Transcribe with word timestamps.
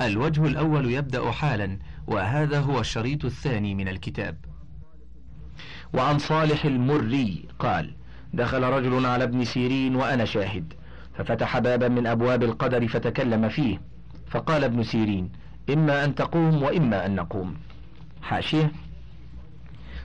الوجه 0.00 0.46
الأول 0.46 0.90
يبدأ 0.90 1.30
حالا 1.30 1.78
وهذا 2.06 2.60
هو 2.60 2.80
الشريط 2.80 3.24
الثاني 3.24 3.74
من 3.74 3.88
الكتاب. 3.88 4.36
وعن 5.94 6.18
صالح 6.18 6.64
المري 6.64 7.48
قال 7.58 7.94
دخل 8.34 8.62
رجل 8.62 9.06
على 9.06 9.24
ابن 9.24 9.44
سيرين 9.44 9.96
وأنا 9.96 10.24
شاهد 10.24 10.72
ففتح 11.14 11.58
بابا 11.58 11.88
من 11.88 12.06
أبواب 12.06 12.42
القدر 12.42 12.88
فتكلم 12.88 13.48
فيه. 13.48 13.80
فقال 14.26 14.64
ابن 14.64 14.82
سيرين 14.82 15.32
إما 15.70 16.04
أن 16.04 16.14
تقوم 16.14 16.62
وإما 16.62 17.06
أن 17.06 17.14
نقوم. 17.14 17.56
حاشية. 18.22 18.72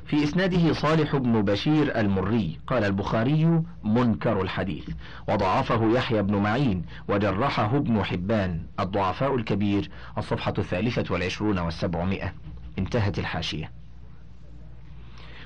في 0.05 0.23
إسناده 0.23 0.73
صالح 0.73 1.15
بن 1.15 1.41
بشير 1.41 1.99
المري 1.99 2.59
قال 2.67 2.83
البخاري 2.83 3.63
منكر 3.83 4.41
الحديث. 4.41 4.89
وضعفه 5.29 5.91
يحيى 5.91 6.21
بن 6.21 6.35
معين 6.35 6.85
وجرحه 7.07 7.77
ابن 7.77 8.03
حبان 8.03 8.61
الضعفاء 8.79 9.35
الكبير 9.35 9.89
الصفحة 10.17 10.53
الثالثة 10.57 11.13
والعشرون 11.13 11.59
والسبعمائة. 11.59 12.33
انتهت 12.79 13.19
الحاشية. 13.19 13.71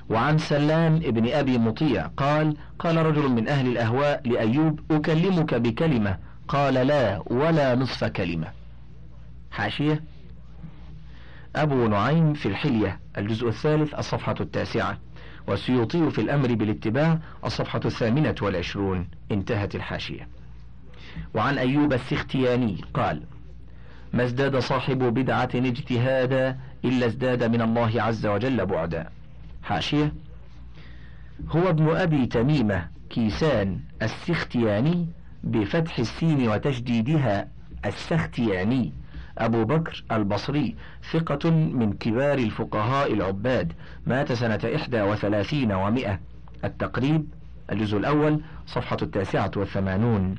وعن 0.08 0.38
سلام 0.38 0.94
ابن 0.94 1.28
أبي 1.28 1.58
مطيع 1.58 2.06
قال 2.06 2.56
قال 2.78 3.06
رجل 3.06 3.28
من 3.28 3.48
أهل 3.48 3.66
الأهواء 3.66 4.28
لأيوب 4.28 4.80
أكلمك 4.90 5.54
بكلمة. 5.54 6.18
قال 6.48 6.74
لا 6.74 7.22
ولا 7.26 7.74
نصف 7.74 8.04
كلمة. 8.04 8.46
حاشية. 9.50 10.02
أبو 11.56 11.88
نعيم 11.88 12.34
في 12.34 12.48
الحلية. 12.48 13.00
الجزء 13.18 13.48
الثالث 13.48 13.94
الصفحة 13.94 14.34
التاسعة. 14.40 14.98
والسيوطي 15.46 16.10
في 16.10 16.20
الأمر 16.20 16.54
بالاتباع 16.54 17.18
الصفحة 17.44 17.80
الثامنة 17.84 18.34
والعشرون. 18.42 19.08
انتهت 19.30 19.74
الحاشية. 19.74 20.28
وعن 21.34 21.58
أيوب 21.58 21.92
السختياني 21.92 22.80
قال 22.94 23.22
ما 24.12 24.24
ازداد 24.24 24.58
صاحب 24.58 24.98
بدعة 24.98 25.48
اجتهادا 25.54 26.58
إلا 26.84 27.06
ازداد 27.06 27.44
من 27.44 27.62
الله 27.62 28.02
عز 28.02 28.26
وجل 28.26 28.66
بعدا. 28.66 29.08
حاشية 29.62 30.12
هو 31.50 31.68
ابن 31.68 31.96
أبي 31.96 32.26
تميمة 32.26 32.88
كيسان 33.10 33.80
السختياني 34.02 35.06
بفتح 35.44 35.98
السين 35.98 36.48
وتشديدها 36.48 37.48
السختياني 37.86 38.92
أبو 39.38 39.64
بكر 39.64 40.04
البصري 40.12 40.76
ثقة 41.12 41.50
من 41.50 41.92
كبار 41.92 42.38
الفقهاء 42.38 43.12
العباد 43.12 43.72
مات 44.06 44.32
سنة 44.32 44.60
إحدى 44.76 45.02
وثلاثين 45.02 45.72
ومائة. 45.72 46.20
التقريب 46.64 47.28
الجزء 47.72 47.98
الأول 47.98 48.40
صفحة 48.66 48.96
التاسعة 49.02 49.50
والثمانون. 49.56 50.34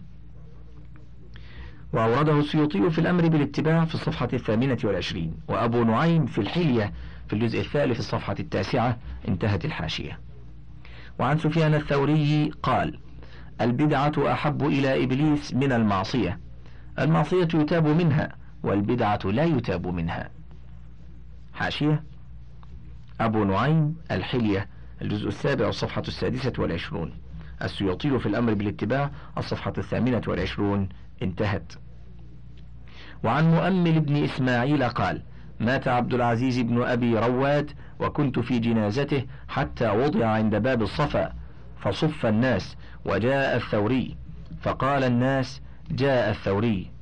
وأورده 1.93 2.39
السيوطي 2.39 2.89
في 2.89 2.99
الأمر 2.99 3.27
بالاتباع 3.27 3.85
في 3.85 3.95
الصفحة 3.95 4.29
الثامنة 4.33 4.77
والعشرين. 4.83 5.33
وأبو 5.47 5.83
نعيم 5.83 6.25
في 6.25 6.41
الحلية 6.41 6.93
في 7.27 7.33
الجزء 7.33 7.59
الثالث 7.59 7.99
الصفحة 7.99 8.35
التاسعة 8.39 8.97
انتهت 9.27 9.65
الحاشية. 9.65 10.19
وعن 11.19 11.37
سفيان 11.37 11.75
الثوري 11.75 12.51
قال 12.63 12.99
البدعة 13.61 14.13
أحب 14.31 14.65
إلى 14.65 15.03
إبليس 15.03 15.53
من 15.53 15.71
المعصية. 15.71 16.39
المعصية 16.99 17.47
يتاب 17.53 17.87
منها 17.87 18.35
والبدعة 18.67 19.19
لا 19.25 19.43
يتاب 19.43 19.87
منها. 19.87 20.29
حاشية 21.53 22.03
أبو 23.21 23.43
نعيم 23.43 23.95
الحلية 24.11 24.67
الجزء 25.01 25.27
السابع 25.27 25.67
الصفحة 25.67 26.03
السادسة 26.07 26.53
والعشرون. 26.57 27.13
السيوطي 27.61 28.19
في 28.19 28.25
الأمر 28.25 28.53
بالاتباع 28.53 29.11
الصفحة 29.37 29.73
الثامنة 29.77 30.21
والعشرون. 30.27 30.89
انتهت. 31.21 31.73
وعن 33.23 33.51
مؤمل 33.51 33.99
بن 33.99 34.23
إسماعيل 34.23 34.83
قال 34.83 35.21
مات 35.59 35.87
عبد 35.87 36.13
العزيز 36.13 36.59
بن 36.59 36.83
أبي 36.83 37.19
رواد 37.19 37.71
وكنت 37.99 38.39
في 38.39 38.59
جنازته 38.59 39.25
حتى 39.47 39.89
وضع 39.89 40.27
عند 40.27 40.55
باب 40.55 40.81
الصفا 40.81 41.33
فصف 41.79 42.25
الناس 42.25 42.75
وجاء 43.05 43.55
الثوري. 43.55 44.17
فقال 44.61 45.03
الناس 45.03 45.61
جاء 45.91 46.29
الثوري. 46.29 46.96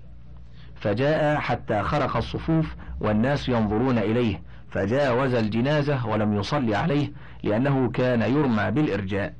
فجاء 0.85 1.39
حتى 1.39 1.83
خرق 1.83 2.17
الصفوف 2.17 2.75
والناس 2.99 3.49
ينظرون 3.49 3.97
إليه 3.97 4.41
فجاوز 4.69 5.33
الجنازة 5.33 6.07
ولم 6.07 6.33
يصلي 6.33 6.75
عليه 6.75 7.11
لأنه 7.43 7.91
كان 7.91 8.21
يرمى 8.21 8.71
بالإرجاء. 8.71 9.33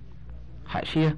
حاشية. 0.67 1.17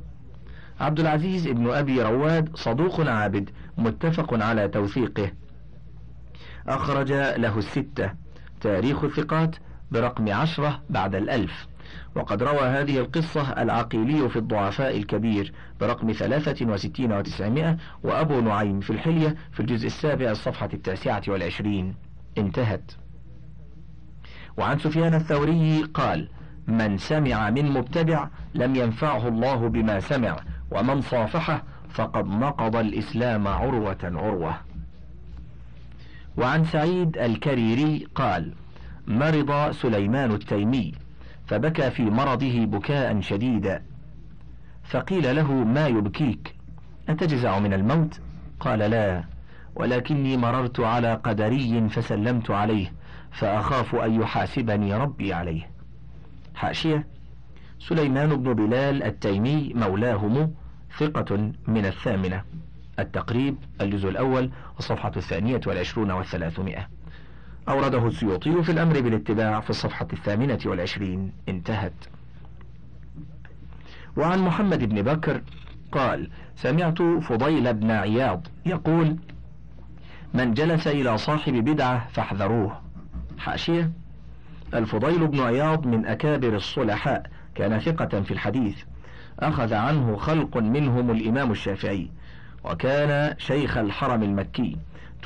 عبد 0.80 1.00
العزيز 1.00 1.48
ابن 1.48 1.70
أبي 1.72 2.02
رواد 2.02 2.56
صدوق 2.56 3.10
عابد 3.10 3.50
متفق 3.78 4.44
على 4.44 4.68
توثيقه. 4.68 5.32
أخرج 6.68 7.12
له 7.12 7.58
الستة. 7.58 8.12
تاريخ 8.62 9.04
الثقات 9.04 9.56
برقم 9.92 10.34
عشرة 10.34 10.82
بعد 10.90 11.16
الألف. 11.16 11.68
وقد 12.16 12.44
روى 12.44 12.62
هذه 12.62 13.00
القصة 13.00 13.42
العقيلي 13.62 14.30
في 14.30 14.36
الضعفاء 14.36 14.98
الكبير 14.98 15.54
برقم 15.80 16.12
ثلاثة 16.12 16.66
وستين 16.66 17.12
وتسعمائة 17.12 17.78
وأبو 18.04 18.40
نعيم 18.40 18.80
في 18.80 18.90
الحلية 18.90 19.36
في 19.52 19.60
الجزء 19.60 19.88
السابع 19.88 20.32
الصفحة 20.32 20.70
التاسعة 20.74 21.22
والعشرين. 21.28 21.96
انتهت. 22.38 22.92
وعن 24.58 24.80
سفيان 24.80 25.14
الثوري 25.14 25.84
قال 25.84 26.30
من 26.68 26.98
سمع 26.98 27.50
من 27.50 27.72
مبتدع 27.72 28.28
لم 28.54 28.76
ينفعه 28.76 29.28
الله 29.28 29.70
بما 29.70 30.00
سمع 30.00 30.40
ومن 30.72 31.02
صافحه 31.02 31.64
فقد 31.90 32.26
نقض 32.26 32.76
الإسلام 32.76 33.48
عروة 33.48 33.98
عروة. 34.04 34.58
وعن 36.38 36.66
سعيد 36.66 37.18
الكريري 37.18 38.08
قال 38.16 38.54
مرض 39.08 39.72
سليمان 39.72 40.32
التيمي 40.32 40.94
فبكى 41.48 41.92
في 41.92 42.02
مرضه 42.04 42.66
بكاء 42.66 43.22
شديدا. 43.22 43.84
فقيل 44.84 45.36
له 45.36 45.52
ما 45.52 45.88
يبكيك؟ 45.88 46.56
أتجزع 47.10 47.60
من 47.60 47.74
الموت؟ 47.74 48.20
قال 48.60 48.80
لا 48.80 49.24
ولكني 49.76 50.38
مررت 50.38 50.80
على 50.80 51.14
قدري 51.14 51.90
فسلمت 51.90 52.52
عليه 52.52 52.94
فأخاف 53.32 53.96
أن 53.96 54.22
يحاسبني 54.22 54.94
ربي 54.94 55.34
عليه. 55.34 55.70
حاشية 56.56 57.08
سليمان 57.80 58.36
بن 58.36 58.54
بلال 58.54 59.04
التيمي 59.04 59.74
مولاهم 59.76 60.54
ثقة 60.98 61.52
من 61.68 61.86
الثامنة. 61.86 62.44
التقريب 63.00 63.58
الجزء 63.82 64.10
الأول 64.10 64.52
الصفحة 64.80 65.12
الثانية 65.18 65.62
والعشرون 65.68 66.12
والثلاثمائة. 66.12 66.97
أورده 67.70 68.08
السيوطي 68.08 68.64
في 68.64 68.72
الأمر 68.72 69.02
بالاتباع 69.02 69.60
في 69.60 69.70
الصفحة 69.70 70.08
الثامنة 70.14 70.60
والعشرين. 70.66 71.32
انتهت. 71.50 71.94
وعن 74.18 74.40
محمد 74.40 74.84
بن 74.84 75.02
بكر 75.02 75.42
قال 75.92 76.30
سمعت 76.56 77.02
فضيل 77.02 77.74
بن 77.74 77.92
عياض 77.92 78.48
يقول 78.66 79.18
من 80.34 80.54
جلس 80.54 80.88
إلى 80.88 81.18
صاحب 81.18 81.54
بدعة 81.54 82.08
فاحذروه. 82.08 82.82
حاشية 83.38 83.92
الفضيل 84.74 85.28
بن 85.28 85.40
عياض 85.40 85.88
من 85.88 86.06
أكابر 86.06 86.56
الصلحاء. 86.56 87.30
كان 87.56 87.80
ثقة 87.80 88.22
في 88.22 88.32
الحديث. 88.32 88.78
أخذ 89.40 89.74
عنه 89.74 90.18
خلق 90.18 90.58
منهم 90.58 91.12
الإمام 91.12 91.52
الشافعي. 91.52 92.10
وكان 92.64 93.36
شيخ 93.38 93.78
الحرم 93.78 94.24
المكي. 94.24 94.78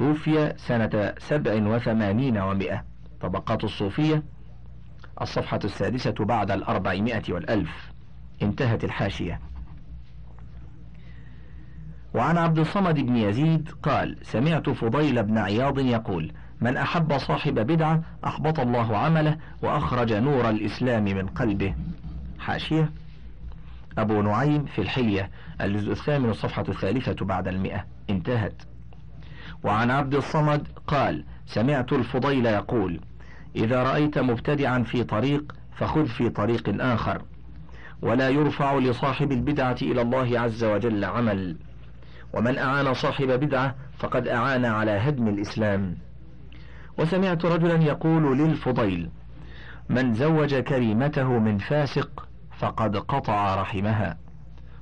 توفي 0.01 0.53
سنة 0.57 1.13
سبع 1.18 1.53
وثمانين 1.53 2.38
ومائة 2.38 2.83
طبقات 3.21 3.63
الصوفية 3.63 4.24
الصفحة 5.21 5.59
السادسة 5.63 6.13
بعد 6.19 6.51
الأربعمائة 6.51 7.33
والألف. 7.33 7.92
انتهت 8.42 8.83
الحاشية. 8.83 9.39
وعن 12.13 12.38
عبد 12.38 12.59
الصمد 12.59 12.95
بن 12.95 13.15
يزيد 13.15 13.71
قال 13.83 14.18
سمعت 14.21 14.69
فضيل 14.69 15.24
بن 15.24 15.38
عياض 15.38 15.80
يقول 15.80 16.31
من 16.62 16.77
أحب 16.77 17.18
صاحب 17.18 17.53
بدعة 17.53 18.03
أحبط 18.25 18.59
الله 18.59 18.98
عمله 18.98 19.38
وأخرج 19.63 20.13
نور 20.13 20.50
الإسلام 20.50 21.03
من 21.03 21.27
قلبه. 21.27 21.75
حاشية. 22.39 22.92
أبو 23.98 24.21
نعيم 24.21 24.65
في 24.65 24.81
الحلية 24.81 25.31
الجزء 25.62 25.92
الثامن 25.92 26.30
الصفحة 26.30 26.65
الثالثة 26.69 27.25
بعد 27.25 27.48
المئة. 27.48 27.86
انتهت. 28.09 28.70
وعن 29.63 29.91
عبد 29.91 30.15
الصمد 30.15 30.67
قال 30.87 31.25
سمعت 31.45 31.93
الفضيل 31.93 32.45
يقول 32.45 32.99
إذا 33.55 33.83
رأيت 33.83 34.17
مبتدعا 34.17 34.83
في 34.83 35.03
طريق 35.03 35.55
فخذ 35.77 36.05
في 36.05 36.29
طريق 36.29 36.75
آخر. 36.79 37.21
ولا 38.01 38.29
يرفع 38.29 38.77
لصاحب 38.77 39.31
البدعة 39.31 39.75
إلى 39.81 40.01
الله 40.01 40.39
عز 40.39 40.63
وجل 40.63 41.05
عمل. 41.05 41.57
ومن 42.33 42.57
أعان 42.57 42.93
صاحب 42.93 43.27
بدعة 43.27 43.75
فقد 43.97 44.27
أعان 44.27 44.65
على 44.65 44.91
هدم 44.91 45.27
الإسلام. 45.27 45.97
وسمعت 46.97 47.45
رجلا 47.45 47.83
يقول 47.83 48.37
للفضيل 48.37 49.09
من 49.89 50.13
زوج 50.13 50.55
كريمته 50.55 51.39
من 51.39 51.57
فاسق 51.57 52.27
فقد 52.57 52.97
قطع 52.97 53.61
رحمها. 53.61 54.17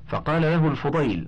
فقال 0.07 0.41
له 0.41 0.67
الفضيل 0.67 1.27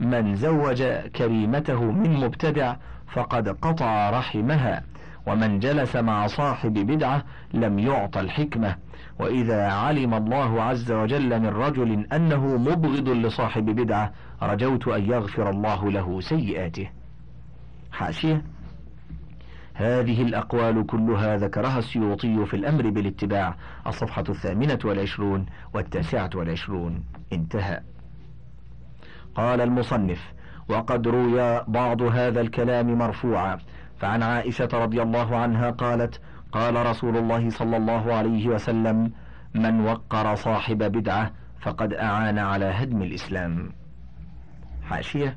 من 0.00 0.34
زوج 0.36 0.82
كريمته 1.16 1.84
من 1.84 2.12
مبتدع 2.12 2.76
فقد 3.12 3.48
قطع 3.48 4.10
رحمها 4.10 4.82
ومن 5.26 5.58
جلس 5.58 5.96
مع 5.96 6.26
صاحب 6.26 6.72
بدعة 6.72 7.24
لم 7.54 7.78
يعط 7.78 8.16
الحكمة. 8.16 8.76
وإذا 9.18 9.68
علم 9.68 10.14
الله 10.14 10.62
عز 10.62 10.92
وجل 10.92 11.40
من 11.40 11.46
رجل 11.46 12.06
أنه 12.12 12.56
مبغض 12.56 13.08
لصاحب 13.08 13.64
بدعة 13.64 14.12
رجوت 14.42 14.88
أن 14.88 15.10
يغفر 15.10 15.50
الله 15.50 15.90
له 15.90 16.20
سيئاته. 16.20 16.90
حاشية. 17.92 18.42
هذه 19.74 20.22
الأقوال 20.22 20.86
كلها 20.86 21.36
ذكرها 21.36 21.78
السيوطي 21.78 22.46
في 22.46 22.54
الأمر 22.54 22.90
بالاتباع. 22.90 23.56
الصفحة 23.86 24.24
الثامنة 24.28 24.78
والعشرون 24.84 25.46
والتاسعة 25.74 26.30
والعشرون 26.34 27.04
انتهى. 27.32 27.80
قال 29.34 29.60
المصنف 29.60 30.32
وقد 30.68 31.08
روي 31.08 31.64
بعض 31.68 32.02
هذا 32.02 32.40
الكلام 32.40 32.98
مرفوعا. 32.98 33.58
فعن 34.00 34.22
عائشة 34.22 34.68
رضي 34.72 35.02
الله 35.02 35.36
عنها 35.36 35.70
قالت 35.70 36.20
قال 36.52 36.86
رسول 36.86 37.16
الله 37.16 37.50
صلى 37.50 37.76
الله 37.76 38.14
عليه 38.14 38.48
وسلم 38.48 39.12
من 39.54 39.80
وقر 39.80 40.34
صاحب 40.34 40.78
بدعة 40.78 41.30
فقد 41.60 41.94
أعان 41.94 42.38
على 42.38 42.64
هدم 42.64 43.02
الإسلام. 43.02 43.72
حاشية. 44.82 45.36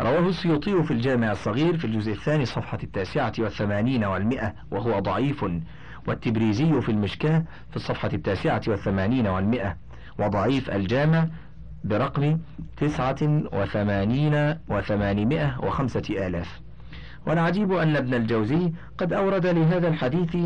رواه 0.00 0.28
السيوطي 0.28 0.82
في 0.82 0.90
الجامع 0.90 1.32
الصغير 1.32 1.78
في 1.78 1.84
الجزء 1.84 2.12
الثاني 2.12 2.44
صفحة 2.44 2.78
التاسعة 2.82 3.32
والثمانين 3.38 4.04
والمئة 4.04 4.54
وهو 4.70 4.98
ضعيف 4.98 5.44
والتبريزي 6.06 6.80
في 6.80 6.88
المشكاة 6.88 7.44
في 7.70 7.76
الصفحة 7.76 8.10
التاسعة 8.12 8.62
والثمانين 8.68 9.26
والمئة 9.26 9.76
وضعيف 10.18 10.70
الجامع 10.70 11.26
برقم 11.84 12.38
تسعة 12.76 13.42
وثمانين 13.52 14.54
وثمانمائة 14.68 15.58
وخمسة 15.62 16.26
آلاف. 16.26 16.60
والعجيب 17.26 17.72
أن 17.72 17.96
ابن 17.96 18.14
الجوزي 18.14 18.72
قد 18.98 19.12
أورد 19.12 19.46
لهذا 19.46 19.88
الحديث 19.88 20.36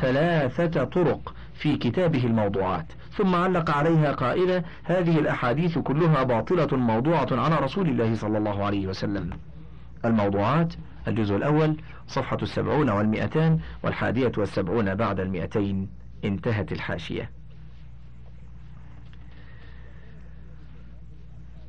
ثلاثة 0.00 0.84
طرق 0.84 1.34
في 1.54 1.76
كتابه 1.76 2.26
الموضوعات 2.26 2.86
ثم 3.16 3.34
علق 3.34 3.70
عليها 3.70 4.12
قائلا 4.12 4.62
هذه 4.84 5.18
الأحاديث 5.18 5.78
كلها 5.78 6.22
باطلة 6.22 6.76
موضوعة 6.76 7.28
على 7.32 7.56
رسول 7.56 7.88
الله 7.88 8.14
صلى 8.14 8.38
الله 8.38 8.64
عليه 8.64 8.86
وسلم. 8.86 9.30
الموضوعات 10.04 10.74
الجزء 11.08 11.36
الأول 11.36 11.76
صفحة 12.06 12.38
السبعون 12.42 12.90
والمئتان 12.90 13.58
والحادية 13.82 14.32
والسبعون 14.38 14.94
بعد 14.94 15.20
المئتين 15.20 15.88
انتهت 16.24 16.72
الحاشية. 16.72 17.30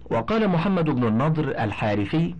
وقال 0.09 0.47
محمد 0.47 0.85
بن 0.85 1.07
النضر 1.07 1.63
الحارثي 1.63 2.35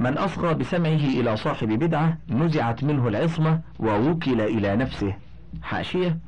من 0.00 0.18
أصغى 0.18 0.54
بسمعه 0.54 1.04
إلى 1.20 1.36
صاحب 1.36 1.68
بدعة 1.68 2.18
نزعت 2.28 2.84
منه 2.84 3.08
العصمة 3.08 3.60
ووكل 3.78 4.40
إلى 4.40 4.76
نفسه. 4.76 5.14
حاشية 5.62 6.18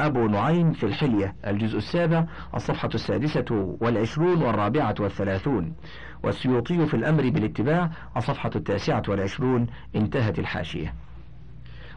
أبو 0.00 0.26
نعيم 0.26 0.72
في 0.72 0.86
الحلية 0.86 1.34
الجزء 1.46 1.78
السابع 1.78 2.24
الصفحة 2.54 2.88
السادسة 2.94 3.76
والعشرون 3.80 4.42
والرابعة 4.42 4.94
والثلاثون. 5.00 5.74
والسيوطي 6.22 6.86
في 6.86 6.94
الأمر 6.94 7.30
بالاتباع 7.30 7.90
الصفحة 8.16 8.50
التاسعة 8.56 9.02
والعشرون 9.08 9.66
انتهت 9.96 10.38
الحاشية. 10.38 10.94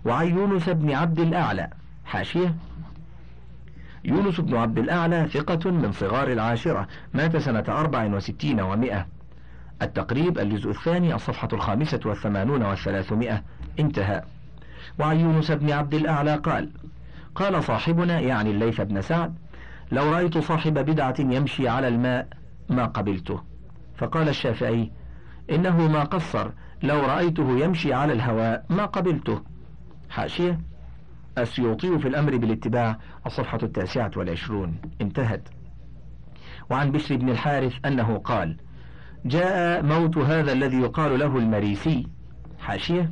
وعن 0.06 0.28
يونس 0.28 0.70
بن 0.70 0.92
عبد 0.92 1.20
الأعلى. 1.20 1.70
حاشية 2.06 2.56
يونس 4.06 4.40
بن 4.40 4.58
عبد 4.58 4.78
الأعلى 4.78 5.28
ثقة 5.34 5.72
من 5.72 5.92
صغار 5.92 6.32
العاشرة 6.32 6.88
مات 7.14 7.38
سنة 7.38 7.64
أربع 7.68 8.06
وستين 8.06 8.62
ومائة. 8.62 9.08
التقريب 9.82 10.40
الجزء 10.40 10.70
الثاني 10.70 11.16
الصفحة 11.16 11.48
الخامسة 11.54 12.00
والثمانون 12.06 12.62
والثلاثمائة. 12.62 13.44
انتهى. 13.80 14.22
وعن 15.00 15.20
يونس 15.20 15.52
بن 15.52 15.72
عبد 15.72 15.94
الأعلى 15.94 16.36
قال 16.36 16.70
قال 17.36 17.64
صاحبنا 17.64 18.20
يعني 18.20 18.52
الليث 18.52 18.82
بن 18.82 19.02
سعد 19.02 19.36
لو 19.92 20.12
رأيت 20.12 20.38
صاحب 20.38 20.74
بدعة 20.74 21.16
يمشي 21.20 21.68
على 21.68 21.88
الماء 21.88 22.28
ما 22.70 22.86
قبلته. 22.86 23.42
فقال 23.98 24.30
الشافعي 24.30 24.92
إنه 25.50 25.88
ما 25.88 26.04
قصر 26.04 26.52
لو 26.84 27.00
رأيته 27.00 27.60
يمشي 27.60 27.94
على 27.94 28.14
الهواء 28.14 28.66
ما 28.70 28.86
قبلته. 28.86 29.42
حاشية. 30.10 30.60
السيوطي 31.42 32.00
في 32.00 32.08
الأمر 32.08 32.38
بالاتباع 32.38 32.98
الصفحة 33.26 33.60
التاسعة 33.64 34.12
والعشرون. 34.16 34.76
انتهت. 35.02 35.50
وعن 36.70 36.92
بشر 36.92 37.16
بن 37.16 37.30
الحارث 37.30 37.74
أنه 37.86 38.18
قال 38.18 38.58
جاء 39.26 39.84
موت 39.84 40.18
هذا 40.18 40.52
الذي 40.52 40.78
يقال 40.78 41.20
له 41.20 41.38
المريسي. 41.38 42.08
حاشية. 42.60 43.10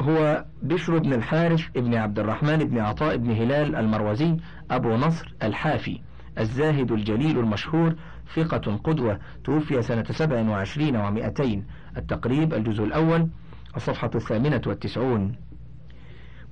هو 0.00 0.44
بشر 0.62 0.98
بن 0.98 1.12
الحارث 1.12 1.66
بن 1.74 1.94
عبد 1.94 2.18
الرحمن 2.18 2.56
بن 2.56 2.78
عطاء 2.78 3.16
بن 3.16 3.30
هلال 3.30 3.76
المروزي 3.76 4.36
أبو 4.70 4.96
نصر 4.96 5.34
الحافي 5.42 6.00
الزاهد 6.38 6.92
الجليل 6.92 7.38
المشهور 7.38 7.94
ثقة 8.34 8.76
قدوة 8.76 9.18
توفي 9.44 9.82
سنة 9.82 10.04
سبع 10.10 10.40
وعشرين 10.40 10.96
ومائتين. 10.96 11.64
التقريب 11.96 12.54
الجزء 12.54 12.84
الأول 12.84 13.28
الصفحة 13.76 14.10
الثامنة 14.14 14.62
والتسعون. 14.66 15.36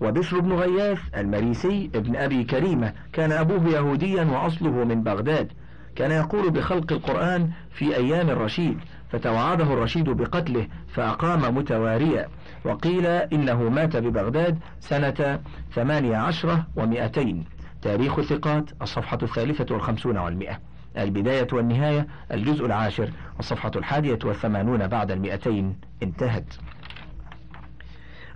وبشر 0.00 0.40
بن 0.40 0.52
غياث 0.52 0.98
المريسي 1.16 1.90
ابن 1.94 2.16
أبي 2.16 2.44
كريمة 2.44 2.92
كان 3.12 3.32
أبوه 3.32 3.68
يهوديا 3.68 4.24
وأصله 4.24 4.84
من 4.84 5.02
بغداد. 5.02 5.52
كان 5.96 6.10
يقول 6.10 6.50
بخلق 6.50 6.92
القرآن 6.92 7.50
في 7.70 7.96
أيام 7.96 8.30
الرشيد 8.30 8.78
فتوعده 9.08 9.64
الرشيد 9.64 10.10
بقتله 10.10 10.66
فأقام 10.88 11.56
متواريا. 11.56 12.28
وقيل 12.64 13.06
إنه 13.06 13.68
مات 13.68 13.96
ببغداد 13.96 14.58
سنة 14.80 15.40
ثمانية 15.74 16.16
عشرة 16.16 16.66
ومئتين. 16.76 17.44
تاريخ 17.82 18.18
الثقات 18.18 18.70
الصفحة 18.82 19.18
الثالثة 19.22 19.74
والخمسون 19.74 20.18
والمئة. 20.18 20.58
البداية 20.98 21.46
والنهاية 21.52 22.06
الجزء 22.32 22.66
العاشر 22.66 23.10
الصفحة 23.40 23.70
الحادية 23.76 24.18
والثمانون 24.24 24.86
بعد 24.86 25.10
المئتين. 25.10 25.76
انتهت. 26.02 26.54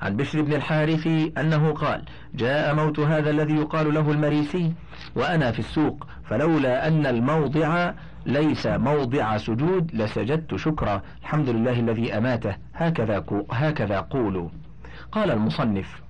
عن 0.02 0.16
بشر 0.16 0.42
بن 0.42 0.52
الحارث 0.52 1.06
أنه 1.38 1.72
قال 1.72 2.02
جاء 2.34 2.74
موت 2.74 3.00
هذا 3.00 3.30
الذي 3.30 3.54
يقال 3.54 3.94
له 3.94 4.10
المريسي 4.10 4.72
وأنا 5.16 5.52
في 5.52 5.58
السوق 5.58 6.06
فلولا 6.24 6.88
أن 6.88 7.06
الموضع 7.06 7.92
ليس 8.26 8.66
موضع 8.66 9.36
سجود 9.36 9.94
لسجدت 9.94 10.56
شكرا. 10.56 11.02
الحمد 11.22 11.48
لله 11.48 11.80
الذي 11.80 12.18
أماته. 12.18 12.56
هكذا 12.74 13.24
هكذا 13.52 14.00
قولوا. 14.00 14.48
قال 15.12 15.30
المصنف 15.30 16.00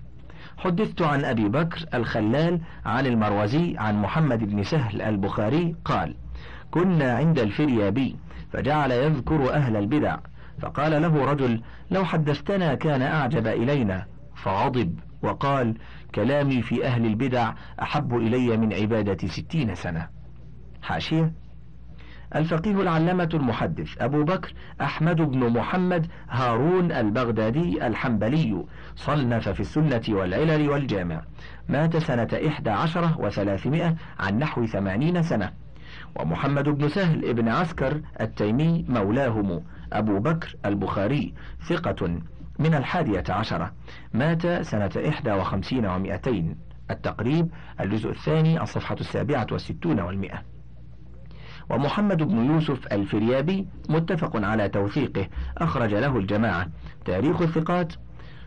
حدثت 0.58 1.02
عن 1.02 1.24
أبي 1.24 1.48
بكر 1.48 1.84
الخلال 1.94 2.60
عن 2.84 3.06
المروزي 3.06 3.76
عن 3.78 4.02
محمد 4.02 4.38
بن 4.38 4.62
سهل 4.62 5.02
البخاري 5.02 5.74
قال 5.84 6.14
كنا 6.70 7.16
عند 7.16 7.38
الفريابي 7.38 8.16
فجعل 8.52 8.90
يذكر 8.92 9.54
أهل 9.54 9.76
البدع 9.76 10.16
فقال 10.60 11.02
له 11.02 11.24
رجل 11.24 11.62
لو 11.90 12.04
حدثتنا 12.04 12.74
كان 12.74 13.02
أعجب 13.02 13.46
إلينا. 13.46 14.06
فغضب 14.34 14.98
وقال 15.22 15.74
كلامي 16.14 16.62
في 16.62 16.86
أهل 16.86 17.06
البدع 17.06 17.52
أحب 17.82 18.16
إلي 18.16 18.56
من 18.56 18.72
عبادة 18.72 19.28
ستين 19.28 19.74
سنة. 19.74 20.08
حاشية. 20.82 21.32
الفقيه 22.36 22.80
العلامة 22.80 23.28
المحدث 23.34 24.02
أبو 24.02 24.24
بكر 24.24 24.52
أحمد 24.80 25.16
بن 25.16 25.52
محمد 25.52 26.06
هارون 26.30 26.92
البغدادي 26.92 27.86
الحنبلي 27.86 28.64
صنف 28.96 29.48
في 29.48 29.60
السنة 29.60 30.02
والعلل 30.08 30.68
والجامع 30.68 31.22
مات 31.68 31.96
سنة 31.96 32.28
إحدى 32.46 32.70
عشرة 32.70 33.20
وثلاثمائة 33.20 33.94
عن 34.18 34.38
نحو 34.38 34.66
ثمانين 34.66 35.22
سنة 35.22 35.52
ومحمد 36.20 36.68
بن 36.68 36.88
سهل 36.88 37.24
ابن 37.24 37.48
عسكر 37.48 38.00
التيمي 38.20 38.84
مولاهم 38.88 39.62
أبو 39.92 40.18
بكر 40.18 40.56
البخاري 40.66 41.34
ثقة 41.68 42.20
من 42.58 42.74
الحادية 42.74 43.24
عشرة 43.28 43.72
مات 44.14 44.46
سنة 44.46 44.90
إحدى 45.08 45.32
وخمسين 45.32 45.86
ومائتين 45.86 46.56
التقريب 46.90 47.50
الجزء 47.80 48.10
الثاني 48.10 48.62
الصفحة 48.62 48.96
السابعة 49.00 49.46
والستون 49.52 50.00
والمئة. 50.00 50.42
ومحمد 51.70 52.22
بن 52.22 52.44
يوسف 52.44 52.86
الفريابي 52.92 53.66
متفق 53.88 54.36
على 54.36 54.68
توثيقه 54.68 55.28
أخرج 55.58 55.94
له 55.94 56.16
الجماعة. 56.16 56.68
تاريخ 57.04 57.42
الثقات 57.42 57.92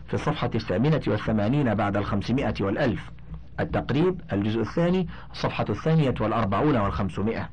في 0.06 0.14
الصفحة 0.14 0.50
الثامنة 0.54 1.00
والثمانين 1.06 1.74
بعد 1.74 1.96
الخمسمائة 1.96 2.54
والألف. 2.60 3.10
التقريب 3.60 4.20
الجزء 4.32 4.60
الثاني 4.60 5.08
الصفحة 5.32 5.66
الثانية 5.70 6.14
والأربعون 6.20 6.76
والخمسمائة. 6.76 7.50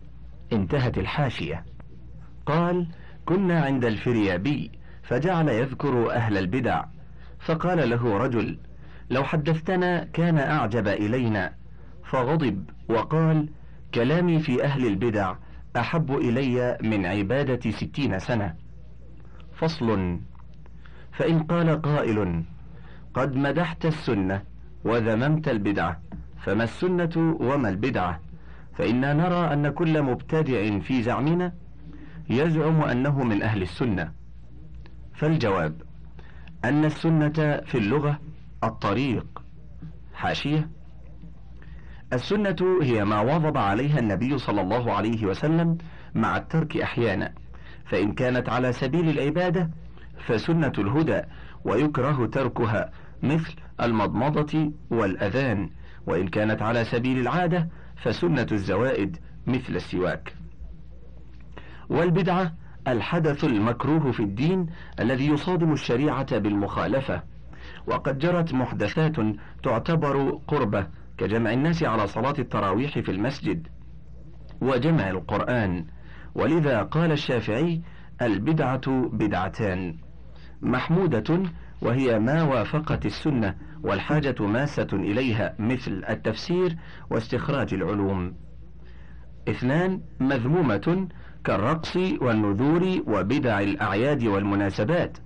انتهت 0.53 0.97
الحاشية. 0.97 1.65
قال 2.45 2.87
كنا 3.25 3.61
عند 3.61 3.85
الفريابي 3.85 4.71
فجعل 5.03 5.49
يذكر 5.49 6.11
أهل 6.11 6.37
البدع. 6.37 6.83
فقال 7.39 7.89
له 7.89 8.17
رجل 8.17 8.57
لو 9.09 9.23
حدثتنا 9.23 10.03
كان 10.03 10.37
أعجب 10.37 10.87
إلينا. 10.87 11.53
فغضب 12.03 12.69
وقال 12.89 13.49
كلامي 13.93 14.39
في 14.39 14.63
أهل 14.63 14.85
البدع 14.85 15.35
أحب 15.77 16.11
إلي 16.11 16.77
من 16.83 17.05
عبادة 17.05 17.71
ستين 17.71 18.19
سنة. 18.19 18.55
فصل. 19.53 20.19
فإن 21.11 21.43
قال 21.43 21.81
قائل 21.81 22.43
قد 23.13 23.35
مدحت 23.35 23.85
السنة 23.85 24.41
وذممت 24.83 25.47
البدعة 25.49 26.01
فما 26.39 26.63
السنة 26.63 27.37
وما 27.39 27.69
البدعة 27.69 28.19
فإنا 28.73 29.13
نرى 29.13 29.53
أن 29.53 29.69
كل 29.69 30.01
مبتدع 30.01 30.79
في 30.79 31.03
زعمنا 31.03 31.53
يزعم 32.31 32.81
أنه 32.81 33.23
من 33.23 33.43
أهل 33.43 33.61
السنة. 33.61 34.11
فالجواب 35.13 35.81
أن 36.65 36.85
السنة 36.85 37.61
في 37.65 37.77
اللغة 37.77 38.19
الطريق. 38.63 39.43
حاشية. 40.13 40.69
السنة 42.13 42.79
هي 42.81 43.05
ما 43.05 43.19
واظب 43.21 43.57
عليها 43.57 43.99
النبي 43.99 44.37
صلى 44.37 44.61
الله 44.61 44.93
عليه 44.93 45.25
وسلم 45.25 45.77
مع 46.15 46.37
الترك 46.37 46.77
أحيانا. 46.77 47.33
فإن 47.85 48.11
كانت 48.11 48.49
على 48.49 48.73
سبيل 48.73 49.09
العبادة 49.09 49.69
فسنة 50.27 50.73
الهدى 50.77 51.21
ويكره 51.65 52.25
تركها 52.25 52.91
مثل 53.23 53.55
المضمضة 53.81 54.71
والأذان. 54.89 55.69
وإن 56.07 56.27
كانت 56.27 56.61
على 56.61 56.83
سبيل 56.83 57.19
العادة 57.19 57.69
فسنة 58.03 58.47
الزوائد 58.51 59.17
مثل 59.47 59.75
السواك. 59.75 60.33
والبدعة 61.91 62.53
الحدث 62.87 63.43
المكروه 63.43 64.11
في 64.11 64.19
الدين 64.23 64.65
الذي 64.99 65.27
يصادم 65.27 65.73
الشريعة 65.73 66.37
بالمخالفة. 66.37 67.23
وقد 67.87 68.17
جرت 68.17 68.53
محدثات 68.53 69.15
تعتبر 69.63 70.39
قربة 70.47 70.87
كجمع 71.17 71.53
الناس 71.53 71.83
على 71.83 72.07
صلاة 72.07 72.35
التراويح 72.39 72.99
في 72.99 73.11
المسجد. 73.11 73.67
وجمع 74.61 75.09
القرآن. 75.09 75.85
ولذا 76.35 76.83
قال 76.83 77.11
الشافعي 77.11 77.81
البدعة 78.21 79.09
بدعتان. 79.13 79.95
محمودة 80.61 81.43
وهي 81.81 82.19
ما 82.19 82.43
وافقت 82.43 83.05
السنة 83.05 83.55
والحاجة 83.83 84.35
ماسة 84.39 84.87
إليها 84.93 85.55
مثل 85.59 86.03
التفسير 86.09 86.77
واستخراج 87.09 87.73
العلوم. 87.73 88.33
اثنان 89.49 90.01
مذمومة 90.19 91.07
كالرقص 91.43 91.95
والنذور 91.95 93.01
وبدع 93.07 93.59
الأعياد 93.59 94.23
والمناسبات. 94.23 95.17